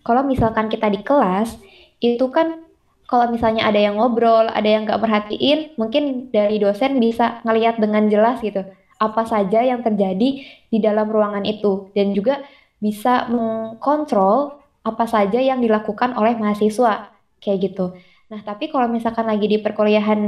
Kalau 0.00 0.24
misalkan 0.24 0.72
kita 0.72 0.88
di 0.88 1.00
kelas, 1.04 1.60
itu 2.00 2.24
kan 2.32 2.64
kalau 3.10 3.26
misalnya 3.26 3.66
ada 3.66 3.82
yang 3.82 3.98
ngobrol, 3.98 4.46
ada 4.46 4.68
yang 4.70 4.86
nggak 4.86 5.02
perhatiin, 5.02 5.74
mungkin 5.74 6.30
dari 6.30 6.62
dosen 6.62 7.02
bisa 7.02 7.42
ngelihat 7.42 7.82
dengan 7.82 8.06
jelas 8.06 8.38
gitu 8.38 8.62
apa 9.00 9.24
saja 9.24 9.64
yang 9.64 9.80
terjadi 9.80 10.44
di 10.44 10.78
dalam 10.78 11.08
ruangan 11.08 11.42
itu 11.48 11.88
dan 11.96 12.12
juga 12.12 12.44
bisa 12.78 13.26
mengkontrol 13.32 14.60
apa 14.84 15.08
saja 15.08 15.40
yang 15.40 15.64
dilakukan 15.64 16.12
oleh 16.14 16.36
mahasiswa 16.36 17.08
kayak 17.40 17.72
gitu. 17.72 17.96
Nah, 18.28 18.44
tapi 18.44 18.68
kalau 18.68 18.86
misalkan 18.92 19.26
lagi 19.26 19.48
di 19.48 19.58
perkuliahan 19.58 20.20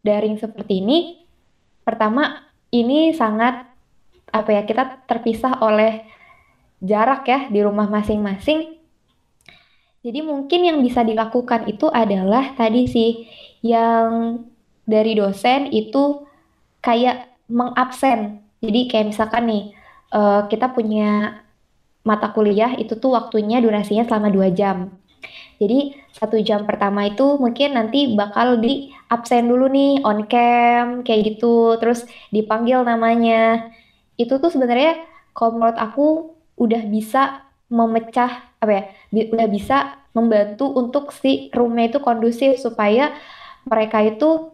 daring 0.00 0.40
seperti 0.40 0.80
ini, 0.80 0.98
pertama 1.84 2.48
ini 2.72 3.12
sangat 3.12 3.68
apa 4.32 4.50
ya 4.56 4.64
kita 4.64 5.04
terpisah 5.04 5.60
oleh 5.60 6.04
jarak 6.80 7.28
ya 7.28 7.40
di 7.52 7.60
rumah 7.60 7.88
masing-masing 7.88 8.77
jadi 10.02 10.22
mungkin 10.22 10.60
yang 10.62 10.78
bisa 10.78 11.02
dilakukan 11.02 11.66
itu 11.66 11.90
adalah 11.90 12.54
tadi 12.54 12.86
sih 12.86 13.10
yang 13.66 14.38
dari 14.86 15.18
dosen 15.18 15.68
itu 15.74 16.22
kayak 16.78 17.28
mengabsen. 17.50 18.40
Jadi 18.62 18.80
kayak 18.86 19.06
misalkan 19.10 19.44
nih 19.50 19.64
uh, 20.14 20.46
kita 20.46 20.70
punya 20.70 21.42
mata 22.06 22.30
kuliah 22.30 22.78
itu 22.78 22.96
tuh 22.96 23.12
waktunya 23.18 23.58
durasinya 23.58 24.06
selama 24.06 24.30
dua 24.30 24.48
jam. 24.54 24.94
Jadi 25.58 25.98
satu 26.14 26.38
jam 26.38 26.62
pertama 26.62 27.10
itu 27.10 27.34
mungkin 27.36 27.74
nanti 27.74 28.14
bakal 28.14 28.62
di 28.62 28.94
absen 29.10 29.50
dulu 29.50 29.66
nih 29.66 30.06
on 30.06 30.30
cam 30.30 31.02
kayak 31.02 31.34
gitu, 31.34 31.74
terus 31.82 32.06
dipanggil 32.30 32.86
namanya. 32.86 33.66
Itu 34.14 34.38
tuh 34.38 34.54
sebenarnya 34.54 35.02
kalau 35.34 35.58
menurut 35.58 35.78
aku 35.78 36.06
udah 36.58 36.82
bisa 36.86 37.47
memecah 37.68 38.48
apa 38.58 38.72
ya 38.72 38.82
udah 39.12 39.48
bisa 39.48 39.76
membantu 40.16 40.72
untuk 40.74 41.14
si 41.14 41.52
roomnya 41.54 41.92
itu 41.94 41.98
kondusif 42.00 42.58
supaya 42.58 43.14
mereka 43.68 44.02
itu 44.02 44.50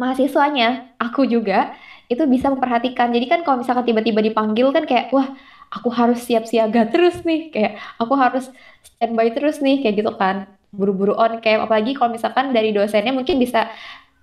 mahasiswanya 0.00 0.96
aku 0.96 1.28
juga 1.28 1.74
itu 2.10 2.26
bisa 2.26 2.50
memperhatikan. 2.50 3.12
Jadi 3.14 3.26
kan 3.30 3.40
kalau 3.46 3.62
misalkan 3.62 3.86
tiba-tiba 3.86 4.24
dipanggil 4.24 4.72
kan 4.74 4.88
kayak 4.88 5.14
wah 5.14 5.30
aku 5.70 5.92
harus 5.92 6.18
siap 6.24 6.48
siaga 6.48 6.88
terus 6.90 7.22
nih 7.22 7.54
kayak 7.54 7.72
aku 8.00 8.14
harus 8.18 8.50
standby 8.82 9.30
terus 9.30 9.62
nih 9.62 9.84
kayak 9.84 9.94
gitu 10.00 10.12
kan. 10.18 10.48
Buru-buru 10.74 11.14
on 11.18 11.38
kayak 11.42 11.66
apalagi 11.66 11.94
kalau 11.98 12.14
misalkan 12.14 12.54
dari 12.54 12.70
dosennya 12.74 13.14
mungkin 13.14 13.38
bisa 13.38 13.70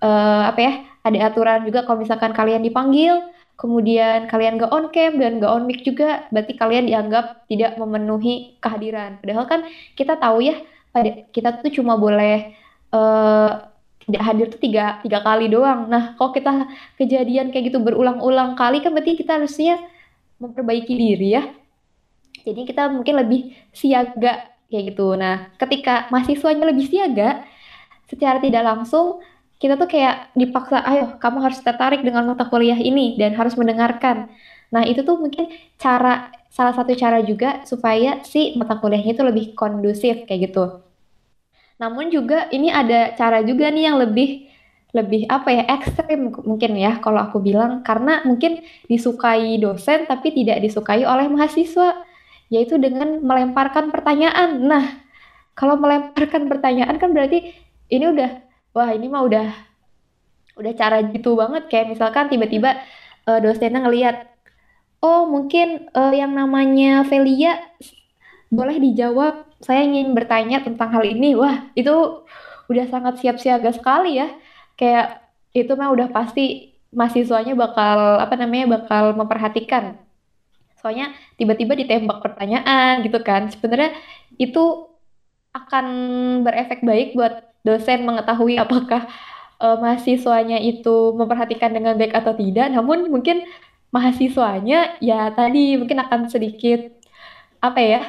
uh, 0.00 0.42
apa 0.48 0.60
ya 0.60 0.72
ada 1.04 1.18
aturan 1.32 1.64
juga 1.64 1.84
kalau 1.88 2.02
misalkan 2.02 2.32
kalian 2.36 2.60
dipanggil 2.60 3.24
kemudian 3.58 4.30
kalian 4.30 4.56
gak 4.56 4.70
on 4.70 4.88
cam 4.94 5.18
dan 5.18 5.42
gak 5.42 5.50
on 5.50 5.66
mic 5.66 5.82
juga, 5.82 6.30
berarti 6.30 6.54
kalian 6.54 6.86
dianggap 6.86 7.44
tidak 7.50 7.74
memenuhi 7.74 8.54
kehadiran. 8.62 9.18
Padahal 9.18 9.46
kan 9.50 9.60
kita 9.98 10.14
tahu 10.16 10.46
ya, 10.46 10.62
pada 10.94 11.26
kita 11.34 11.58
tuh 11.58 11.74
cuma 11.74 11.98
boleh 11.98 12.54
uh, 12.94 13.66
tidak 14.06 14.22
hadir 14.24 14.46
tuh 14.48 14.62
tiga, 14.62 15.02
tiga 15.02 15.20
kali 15.20 15.50
doang. 15.50 15.90
Nah, 15.90 16.14
kalau 16.16 16.30
kita 16.32 16.70
kejadian 16.96 17.50
kayak 17.50 17.74
gitu 17.74 17.82
berulang-ulang 17.82 18.56
kali 18.56 18.80
kan 18.80 18.94
berarti 18.94 19.18
kita 19.18 19.42
harusnya 19.42 19.76
memperbaiki 20.38 20.94
diri 20.94 21.28
ya. 21.36 21.42
Jadi 22.46 22.64
kita 22.64 22.88
mungkin 22.88 23.20
lebih 23.20 23.52
siaga 23.74 24.54
kayak 24.70 24.94
gitu. 24.94 25.18
Nah, 25.18 25.52
ketika 25.60 26.06
mahasiswanya 26.08 26.70
lebih 26.70 26.88
siaga, 26.88 27.44
secara 28.08 28.40
tidak 28.40 28.64
langsung 28.64 29.20
kita 29.58 29.74
tuh 29.74 29.90
kayak 29.90 30.30
dipaksa, 30.38 30.82
ayo 30.86 31.18
kamu 31.18 31.38
harus 31.42 31.58
tertarik 31.58 32.06
dengan 32.06 32.30
mata 32.30 32.46
kuliah 32.46 32.78
ini 32.78 33.18
dan 33.18 33.34
harus 33.34 33.58
mendengarkan. 33.58 34.30
Nah 34.70 34.86
itu 34.86 35.02
tuh 35.02 35.18
mungkin 35.18 35.50
cara 35.74 36.30
salah 36.48 36.74
satu 36.74 36.94
cara 36.94 37.18
juga 37.26 37.66
supaya 37.66 38.22
si 38.22 38.54
mata 38.54 38.78
kuliahnya 38.78 39.18
itu 39.18 39.24
lebih 39.26 39.44
kondusif 39.58 40.24
kayak 40.30 40.50
gitu. 40.50 40.82
Namun 41.82 42.10
juga 42.10 42.46
ini 42.54 42.70
ada 42.70 43.14
cara 43.14 43.42
juga 43.42 43.70
nih 43.70 43.84
yang 43.90 43.98
lebih 43.98 44.50
lebih 44.96 45.28
apa 45.28 45.52
ya 45.52 45.64
ekstrim 45.68 46.32
mungkin 46.48 46.72
ya 46.80 46.96
kalau 47.04 47.20
aku 47.20 47.44
bilang 47.44 47.84
karena 47.84 48.24
mungkin 48.24 48.64
disukai 48.88 49.60
dosen 49.60 50.08
tapi 50.08 50.32
tidak 50.32 50.64
disukai 50.64 51.04
oleh 51.04 51.28
mahasiswa 51.28 52.08
yaitu 52.48 52.80
dengan 52.80 53.20
melemparkan 53.20 53.92
pertanyaan. 53.92 54.64
Nah, 54.64 55.04
kalau 55.52 55.76
melemparkan 55.76 56.48
pertanyaan 56.48 56.96
kan 56.96 57.12
berarti 57.12 57.52
ini 57.92 58.04
udah 58.08 58.47
wah 58.78 58.94
ini 58.94 59.10
mah 59.10 59.26
udah 59.26 59.48
udah 60.54 60.72
cara 60.78 61.02
gitu 61.10 61.34
banget. 61.34 61.66
Kayak 61.66 61.98
misalkan 61.98 62.30
tiba-tiba 62.30 62.78
uh, 63.26 63.42
dosennya 63.42 63.82
ngelihat 63.82 64.30
oh 65.02 65.26
mungkin 65.26 65.90
uh, 65.98 66.14
yang 66.14 66.30
namanya 66.30 67.02
Velia 67.02 67.58
boleh 68.54 68.78
dijawab 68.78 69.50
saya 69.58 69.82
ingin 69.82 70.14
bertanya 70.14 70.62
tentang 70.62 70.94
hal 70.94 71.02
ini. 71.02 71.34
Wah 71.34 71.66
itu 71.74 72.22
udah 72.70 72.86
sangat 72.86 73.18
siap 73.18 73.42
siaga 73.42 73.74
sekali 73.74 74.22
ya. 74.22 74.30
Kayak 74.78 75.26
itu 75.50 75.74
mah 75.74 75.90
udah 75.90 76.14
pasti 76.14 76.78
mahasiswanya 76.94 77.58
bakal 77.58 78.22
apa 78.22 78.38
namanya 78.38 78.78
bakal 78.78 79.18
memperhatikan. 79.18 79.98
Soalnya 80.78 81.10
tiba-tiba 81.34 81.74
ditembak 81.74 82.22
pertanyaan 82.22 83.02
gitu 83.02 83.18
kan. 83.26 83.50
Sebenarnya 83.50 83.98
itu 84.38 84.86
akan 85.50 85.86
berefek 86.46 86.86
baik 86.86 87.18
buat 87.18 87.42
dosen 87.66 88.06
mengetahui 88.06 88.58
apakah 88.58 89.10
uh, 89.58 89.76
mahasiswanya 89.78 90.58
itu 90.62 91.14
memperhatikan 91.14 91.74
dengan 91.74 91.98
baik 91.98 92.14
atau 92.14 92.34
tidak, 92.34 92.70
namun 92.70 93.10
mungkin 93.10 93.42
mahasiswanya 93.88 95.00
ya 95.00 95.32
tadi 95.32 95.80
mungkin 95.80 95.98
akan 96.04 96.28
sedikit 96.28 96.92
apa 97.58 97.80
ya 97.80 98.02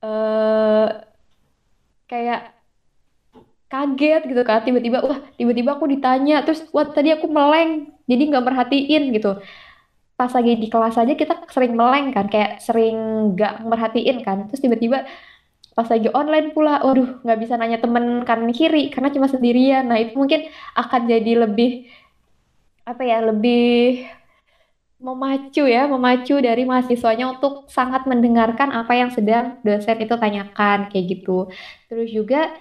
uh, 0.00 0.88
kayak 2.08 2.56
kaget 3.70 4.22
gitu 4.26 4.42
kan. 4.42 4.66
Tiba-tiba 4.66 4.98
wah 5.04 5.20
tiba-tiba 5.38 5.78
aku 5.78 5.86
ditanya 5.86 6.42
terus 6.42 6.66
wah 6.74 6.86
tadi 6.88 7.14
aku 7.14 7.30
meleng 7.30 7.92
jadi 8.10 8.22
nggak 8.30 8.44
merhatiin 8.44 9.14
gitu. 9.14 9.38
Pas 10.18 10.32
lagi 10.36 10.52
di 10.58 10.68
kelas 10.68 11.00
aja 11.00 11.14
kita 11.16 11.48
sering 11.48 11.72
meleng 11.78 12.12
kan 12.12 12.26
kayak 12.28 12.60
sering 12.60 12.96
nggak 13.36 13.62
merhatiin 13.64 14.18
kan. 14.26 14.50
Terus 14.50 14.60
tiba-tiba 14.64 15.06
pas 15.76 15.86
lagi 15.86 16.08
online 16.12 16.52
pula, 16.52 16.82
waduh 16.82 17.22
nggak 17.24 17.38
bisa 17.40 17.54
nanya 17.56 17.78
temen 17.80 18.26
kanan 18.26 18.50
kiri 18.50 18.90
karena 18.90 19.08
cuma 19.14 19.26
sendirian. 19.30 19.86
Nah 19.86 19.98
itu 20.02 20.18
mungkin 20.18 20.50
akan 20.76 21.00
jadi 21.06 21.46
lebih 21.46 21.88
apa 22.84 23.02
ya 23.06 23.18
lebih 23.22 24.04
memacu 25.00 25.64
ya, 25.64 25.88
memacu 25.88 26.36
dari 26.44 26.68
mahasiswanya 26.68 27.40
untuk 27.40 27.66
sangat 27.72 28.04
mendengarkan 28.04 28.68
apa 28.68 28.92
yang 28.92 29.08
sedang 29.08 29.56
dosen 29.64 29.96
itu 29.96 30.14
tanyakan 30.14 30.92
kayak 30.92 31.06
gitu. 31.16 31.48
Terus 31.88 32.12
juga 32.12 32.52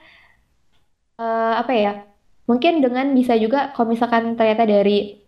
uh, 1.19 1.54
apa 1.60 1.74
ya? 1.76 1.93
Mungkin 2.48 2.82
dengan 2.82 3.13
bisa 3.13 3.36
juga 3.38 3.76
kalau 3.76 3.91
misalkan 3.93 4.34
ternyata 4.39 4.65
dari 4.65 5.19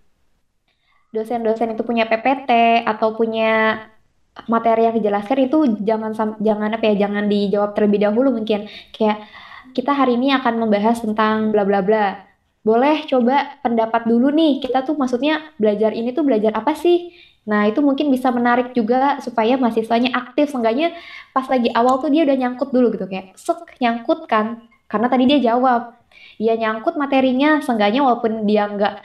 dosen-dosen 1.12 1.76
itu 1.76 1.84
punya 1.84 2.08
PPT 2.08 2.82
atau 2.88 3.14
punya 3.14 3.84
materi 4.48 4.88
yang 4.88 4.96
dijelaskan 4.96 5.38
itu 5.52 5.58
jangan 5.84 6.12
jangan 6.40 6.70
apa 6.72 6.84
ya 6.88 7.08
jangan 7.08 7.28
dijawab 7.28 7.72
terlebih 7.76 8.00
dahulu 8.08 8.30
mungkin. 8.32 8.68
Kayak 8.96 9.28
kita 9.76 9.92
hari 9.92 10.16
ini 10.20 10.36
akan 10.36 10.68
membahas 10.68 11.04
tentang 11.04 11.52
bla 11.52 11.64
bla 11.68 11.84
bla. 11.84 12.32
Boleh 12.62 13.04
coba 13.10 13.58
pendapat 13.66 14.06
dulu 14.06 14.30
nih 14.30 14.62
kita 14.62 14.86
tuh 14.86 14.94
maksudnya 14.94 15.42
belajar 15.58 15.92
ini 15.98 16.14
tuh 16.14 16.24
belajar 16.24 16.54
apa 16.56 16.78
sih? 16.78 17.12
Nah 17.50 17.66
itu 17.66 17.82
mungkin 17.82 18.14
bisa 18.14 18.30
menarik 18.30 18.72
juga 18.78 19.18
supaya 19.20 19.58
mahasiswanya 19.58 20.14
aktif. 20.14 20.54
Seenggaknya 20.54 20.94
pas 21.34 21.50
lagi 21.50 21.74
awal 21.74 21.98
tuh 22.00 22.14
dia 22.14 22.24
udah 22.24 22.38
nyangkut 22.38 22.70
dulu 22.70 22.94
gitu 22.94 23.10
kayak 23.10 23.34
sek 23.36 23.82
nyangkut 23.82 24.30
kan? 24.30 24.70
Karena 24.86 25.08
tadi 25.10 25.24
dia 25.28 25.40
jawab. 25.54 25.98
Dia 26.38 26.54
nyangkut 26.58 26.96
materinya 27.00 27.60
seenggaknya 27.66 28.06
walaupun 28.06 28.46
dia 28.46 28.70
nggak 28.70 28.96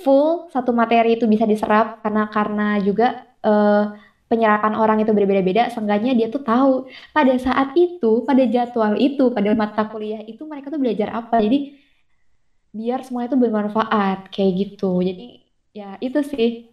full 0.00 0.48
satu 0.54 0.70
materi 0.70 1.18
itu 1.18 1.26
bisa 1.26 1.44
diserap. 1.50 1.98
Karena 2.06 2.30
karena 2.30 2.78
juga 2.78 3.26
uh, 3.42 3.90
penyerapan 4.30 4.78
orang 4.78 5.02
itu 5.02 5.10
berbeda-beda, 5.10 5.74
seenggaknya 5.74 6.14
dia 6.14 6.30
tuh 6.30 6.46
tahu 6.46 6.86
pada 7.10 7.34
saat 7.34 7.74
itu, 7.74 8.22
pada 8.22 8.46
jadwal 8.46 8.94
itu, 8.94 9.34
pada 9.34 9.50
mata 9.58 9.82
kuliah 9.90 10.22
itu 10.22 10.46
mereka 10.46 10.70
tuh 10.70 10.78
belajar 10.78 11.10
apa. 11.10 11.42
Jadi 11.42 11.74
biar 12.70 13.02
semua 13.02 13.26
itu 13.26 13.34
bermanfaat 13.34 14.30
kayak 14.30 14.52
gitu. 14.54 15.02
Jadi 15.02 15.42
ya 15.74 15.98
itu 15.98 16.22
sih 16.22 16.70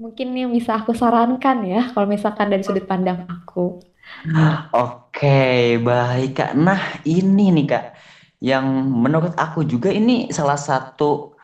mungkin 0.00 0.32
yang 0.32 0.52
bisa 0.52 0.76
aku 0.80 0.96
sarankan 0.96 1.64
ya 1.68 1.92
kalau 1.92 2.08
misalkan 2.08 2.48
dari 2.48 2.64
sudut 2.64 2.88
pandang 2.88 3.28
aku. 3.28 3.84
Oke, 4.72 5.76
baik 5.76 6.32
Kak. 6.32 6.52
Nah, 6.56 6.80
ini 7.04 7.52
nih 7.52 7.66
Kak, 7.68 7.84
yang 8.40 8.64
menurut 8.88 9.36
aku 9.36 9.68
juga 9.68 9.92
ini 9.92 10.32
salah 10.32 10.56
satu 10.56 11.35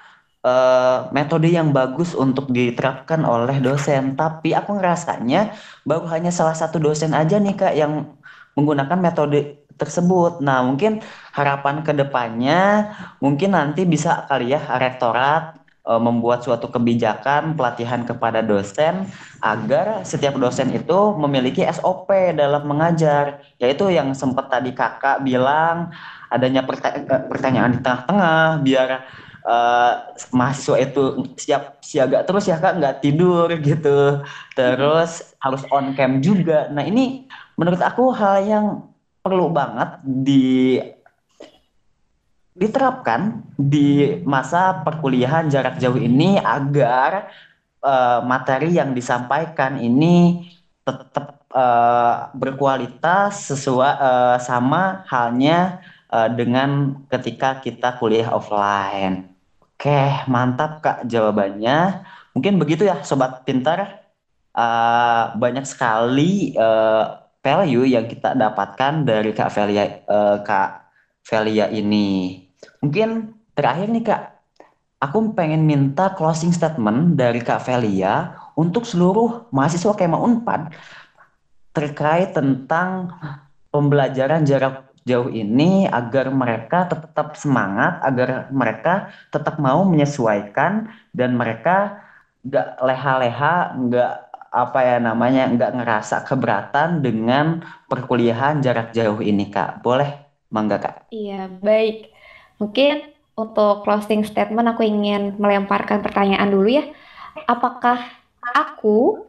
uh, 0.42 1.09
metode 1.14 1.48
yang 1.48 1.70
bagus 1.70 2.12
untuk 2.14 2.50
diterapkan 2.50 3.22
oleh 3.22 3.59
dosen. 3.62 4.14
Tapi 4.18 4.55
aku 4.55 4.78
ngerasanya 4.78 5.55
baru 5.87 6.07
hanya 6.12 6.31
salah 6.35 6.55
satu 6.55 6.78
dosen 6.83 7.14
aja 7.16 7.38
nih 7.38 7.55
Kak 7.57 7.74
yang 7.74 8.12
menggunakan 8.59 8.98
metode 9.00 9.62
tersebut. 9.81 10.44
Nah, 10.44 10.61
mungkin 10.62 11.00
harapan 11.33 11.81
ke 11.81 11.96
depannya 11.96 12.92
mungkin 13.18 13.57
nanti 13.57 13.88
bisa 13.88 14.28
kali 14.28 14.52
ya 14.52 14.61
rektorat 14.76 15.62
uh, 15.87 16.00
membuat 16.00 16.44
suatu 16.44 16.70
kebijakan 16.70 17.59
pelatihan 17.59 18.07
kepada 18.07 18.44
dosen 18.44 19.09
agar 19.42 20.07
setiap 20.07 20.38
dosen 20.38 20.70
itu 20.70 20.98
memiliki 21.18 21.66
SOP 21.66 22.11
dalam 22.37 22.68
mengajar 22.68 23.42
yaitu 23.59 23.90
yang 23.90 24.14
sempat 24.14 24.52
tadi 24.52 24.70
kakak 24.76 25.22
bilang 25.24 25.90
adanya 26.31 26.64
pertanyaan 27.28 27.76
di 27.76 27.81
tengah-tengah 27.83 28.62
biar 28.64 28.88
uh, 29.46 30.14
mahasiswa 30.35 30.76
itu 30.83 31.02
siap 31.38 31.78
siaga 31.85 32.24
terus 32.26 32.48
ya 32.48 32.59
kak? 32.59 32.78
Nggak 32.78 32.98
tidur 33.02 33.48
gitu. 33.59 34.22
Terus 34.55 35.37
harus 35.38 35.62
on 35.70 35.94
cam 35.94 36.22
juga. 36.22 36.70
Nah 36.70 36.83
ini 36.87 37.26
menurut 37.59 37.83
aku 37.83 38.11
hal 38.14 38.46
yang 38.46 38.66
perlu 39.22 39.50
banget 39.55 40.02
di 40.02 40.78
diterapkan 42.52 43.40
di 43.57 44.20
masa 44.28 44.85
perkuliahan 44.85 45.48
jarak 45.48 45.81
jauh 45.81 45.96
ini 45.96 46.37
agar 46.37 47.33
uh, 47.81 48.20
materi 48.20 48.76
yang 48.76 48.92
disampaikan 48.92 49.81
ini 49.81 50.46
tetap 50.85 51.42
uh, 51.55 52.28
berkualitas 52.37 53.48
sesuai 53.48 53.92
uh, 53.96 54.37
sama 54.37 55.07
halnya 55.09 55.81
uh, 56.12 56.28
dengan 56.28 57.00
ketika 57.09 57.64
kita 57.64 57.96
kuliah 57.96 58.28
offline. 58.28 59.32
Oke, 59.83 60.31
mantap 60.31 60.79
Kak 60.79 61.11
jawabannya. 61.11 62.07
Mungkin 62.38 62.55
begitu 62.62 62.87
ya 62.87 63.03
sobat 63.03 63.42
pintar. 63.42 63.99
Uh, 64.55 65.35
banyak 65.42 65.66
sekali 65.66 66.55
uh, 66.55 67.18
value 67.42 67.90
yang 67.90 68.07
kita 68.07 68.38
dapatkan 68.38 69.03
dari 69.03 69.35
Kak 69.35 69.51
Velia 69.51 70.07
uh, 70.07 70.38
Kak 70.47 70.87
Velia 71.27 71.66
ini. 71.66 72.38
Mungkin 72.79 73.35
terakhir 73.59 73.90
nih 73.90 74.07
Kak, 74.07 74.23
aku 75.03 75.35
pengen 75.35 75.66
minta 75.66 76.14
closing 76.14 76.55
statement 76.55 77.18
dari 77.18 77.42
Kak 77.42 77.66
Velia 77.66 78.38
untuk 78.55 78.87
seluruh 78.87 79.51
mahasiswa 79.51 79.99
Kema 79.99 80.23
Unpad 80.23 80.79
terkait 81.75 82.31
tentang 82.38 83.18
pembelajaran 83.75 84.47
jarak 84.47 84.91
jauh 85.02 85.30
ini 85.30 85.90
agar 85.90 86.30
mereka 86.30 86.86
tetap 86.86 87.34
semangat, 87.34 87.98
agar 88.06 88.50
mereka 88.54 89.10
tetap 89.34 89.58
mau 89.58 89.82
menyesuaikan 89.82 90.90
dan 91.10 91.34
mereka 91.34 92.02
nggak 92.46 92.68
leha-leha, 92.82 93.54
nggak 93.78 94.12
apa 94.52 94.78
ya 94.84 94.96
namanya, 95.00 95.48
nggak 95.48 95.72
ngerasa 95.80 96.28
keberatan 96.28 97.00
dengan 97.00 97.64
perkuliahan 97.88 98.60
jarak 98.60 98.92
jauh 98.92 99.18
ini, 99.24 99.48
Kak. 99.48 99.80
Boleh, 99.80 100.22
Mangga, 100.52 100.76
Kak? 100.76 101.08
Iya, 101.08 101.48
baik. 101.48 102.12
Mungkin 102.60 103.10
untuk 103.32 103.82
closing 103.82 104.22
statement 104.28 104.76
aku 104.76 104.84
ingin 104.84 105.40
melemparkan 105.40 106.04
pertanyaan 106.04 106.52
dulu 106.52 106.68
ya. 106.68 106.84
Apakah 107.48 107.96
aku, 108.44 109.24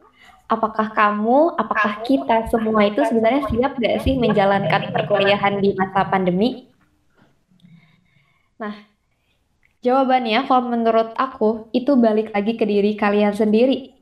apakah 0.54 0.94
kamu, 0.94 1.58
apakah 1.58 2.00
kita 2.06 2.48
semua 2.48 2.86
itu 2.86 3.02
sebenarnya 3.04 3.42
siap 3.50 3.76
gak 3.76 3.96
sih 4.06 4.14
menjalankan 4.16 4.94
perkuliahan 4.94 5.58
di 5.58 5.74
masa 5.74 6.06
pandemi? 6.06 6.70
Nah, 8.58 8.74
jawabannya 9.82 10.46
kalau 10.46 10.70
menurut 10.70 11.12
aku 11.18 11.68
itu 11.74 11.98
balik 11.98 12.30
lagi 12.30 12.54
ke 12.54 12.64
diri 12.64 12.94
kalian 12.94 13.34
sendiri. 13.34 13.92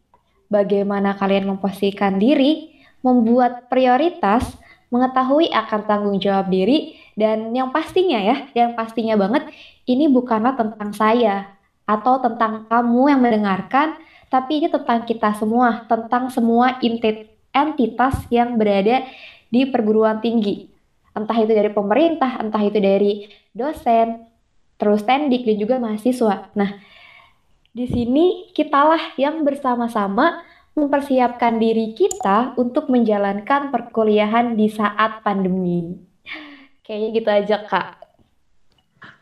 Bagaimana 0.53 1.17
kalian 1.17 1.49
memposisikan 1.49 2.21
diri, 2.21 2.77
membuat 3.01 3.73
prioritas, 3.73 4.45
mengetahui 4.93 5.49
akan 5.49 5.81
tanggung 5.89 6.21
jawab 6.21 6.53
diri, 6.53 7.01
dan 7.17 7.49
yang 7.57 7.73
pastinya 7.73 8.21
ya, 8.21 8.37
yang 8.53 8.77
pastinya 8.77 9.17
banget, 9.17 9.49
ini 9.89 10.13
bukanlah 10.13 10.53
tentang 10.53 10.93
saya 10.93 11.57
atau 11.89 12.21
tentang 12.21 12.69
kamu 12.69 13.03
yang 13.17 13.21
mendengarkan, 13.25 13.97
tapi 14.33 14.65
ini 14.65 14.73
tentang 14.73 15.05
kita 15.05 15.37
semua, 15.37 15.85
tentang 15.85 16.33
semua 16.33 16.81
entitas 17.53 18.17
yang 18.33 18.57
berada 18.57 19.05
di 19.53 19.69
perguruan 19.69 20.25
tinggi. 20.25 20.73
Entah 21.13 21.37
itu 21.37 21.53
dari 21.53 21.69
pemerintah, 21.69 22.41
entah 22.41 22.65
itu 22.65 22.81
dari 22.81 23.29
dosen, 23.53 24.25
terus 24.81 25.05
tendik, 25.05 25.45
dan 25.45 25.57
juga 25.61 25.77
mahasiswa. 25.77 26.49
Nah, 26.57 26.81
di 27.77 27.85
sini 27.85 28.49
kitalah 28.57 29.13
yang 29.21 29.45
bersama-sama 29.45 30.41
mempersiapkan 30.73 31.61
diri 31.61 31.93
kita 31.93 32.57
untuk 32.57 32.89
menjalankan 32.89 33.69
perkuliahan 33.69 34.57
di 34.57 34.73
saat 34.73 35.21
pandemi. 35.21 36.01
Kayaknya 36.81 37.09
gitu 37.13 37.29
aja, 37.29 37.57
Kak. 37.69 38.02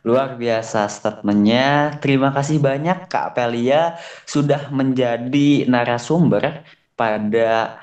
Luar 0.01 0.41
biasa 0.41 0.89
statementnya. 0.89 2.01
Terima 2.01 2.33
kasih 2.33 2.57
banyak 2.57 3.09
Kak 3.13 3.37
Pelia 3.37 4.01
sudah 4.25 4.73
menjadi 4.73 5.69
narasumber 5.69 6.65
pada 6.97 7.77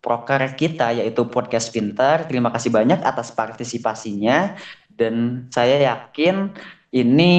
proker 0.00 0.56
kita 0.56 0.96
yaitu 0.96 1.28
podcast 1.28 1.68
pintar. 1.68 2.24
Terima 2.24 2.48
kasih 2.48 2.72
banyak 2.72 3.04
atas 3.04 3.28
partisipasinya 3.28 4.56
dan 4.88 5.46
saya 5.52 5.80
yakin 5.92 6.52
ini 6.92 7.32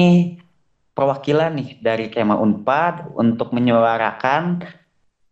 perwakilan 0.94 1.58
nih 1.58 1.70
dari 1.82 2.06
Kema 2.06 2.38
Unpad 2.38 3.18
untuk 3.18 3.50
menyuarakan 3.50 4.62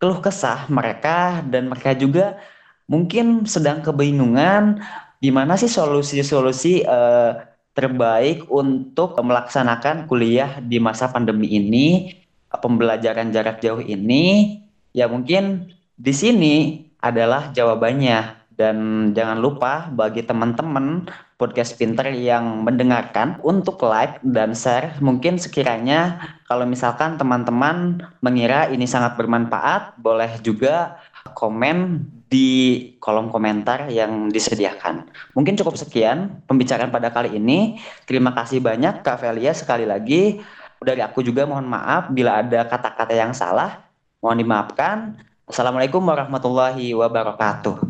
keluh 0.00 0.18
kesah 0.18 0.66
mereka 0.72 1.44
dan 1.46 1.68
mereka 1.68 1.92
juga 1.92 2.40
mungkin 2.88 3.44
sedang 3.46 3.84
kebingungan 3.84 4.80
gimana 5.20 5.54
sih 5.60 5.68
solusi-solusi 5.68 6.88
uh, 6.88 7.38
terbaik 7.80 8.44
untuk 8.52 9.16
melaksanakan 9.16 10.04
kuliah 10.04 10.60
di 10.60 10.76
masa 10.76 11.08
pandemi 11.08 11.48
ini, 11.48 12.12
pembelajaran 12.52 13.32
jarak 13.32 13.64
jauh 13.64 13.80
ini, 13.80 14.60
ya 14.92 15.08
mungkin 15.08 15.72
di 15.96 16.12
sini 16.12 16.54
adalah 17.00 17.48
jawabannya. 17.56 18.36
Dan 18.60 19.08
jangan 19.16 19.40
lupa 19.40 19.88
bagi 19.88 20.20
teman-teman 20.20 21.08
podcast 21.40 21.80
pinter 21.80 22.12
yang 22.12 22.60
mendengarkan 22.60 23.40
untuk 23.40 23.80
like 23.80 24.20
dan 24.20 24.52
share. 24.52 25.00
Mungkin 25.00 25.40
sekiranya 25.40 26.20
kalau 26.44 26.68
misalkan 26.68 27.16
teman-teman 27.16 28.04
mengira 28.20 28.68
ini 28.68 28.84
sangat 28.84 29.16
bermanfaat, 29.16 29.96
boleh 29.96 30.44
juga 30.44 31.00
komen 31.32 32.04
di 32.30 32.46
kolom 33.02 33.26
komentar 33.26 33.90
yang 33.90 34.30
disediakan. 34.30 35.10
Mungkin 35.34 35.58
cukup 35.58 35.74
sekian 35.74 36.46
pembicaraan 36.46 36.94
pada 36.94 37.10
kali 37.10 37.34
ini. 37.34 37.82
Terima 38.06 38.30
kasih 38.30 38.62
banyak 38.62 39.02
Kak 39.02 39.18
Velia 39.18 39.50
sekali 39.50 39.82
lagi. 39.82 40.38
Dari 40.78 41.02
aku 41.02 41.26
juga 41.26 41.44
mohon 41.44 41.66
maaf 41.66 42.08
bila 42.14 42.38
ada 42.38 42.62
kata-kata 42.64 43.12
yang 43.12 43.34
salah. 43.34 43.82
Mohon 44.22 44.38
dimaafkan. 44.46 44.96
Assalamualaikum 45.50 45.98
warahmatullahi 46.06 46.94
wabarakatuh. 46.94 47.89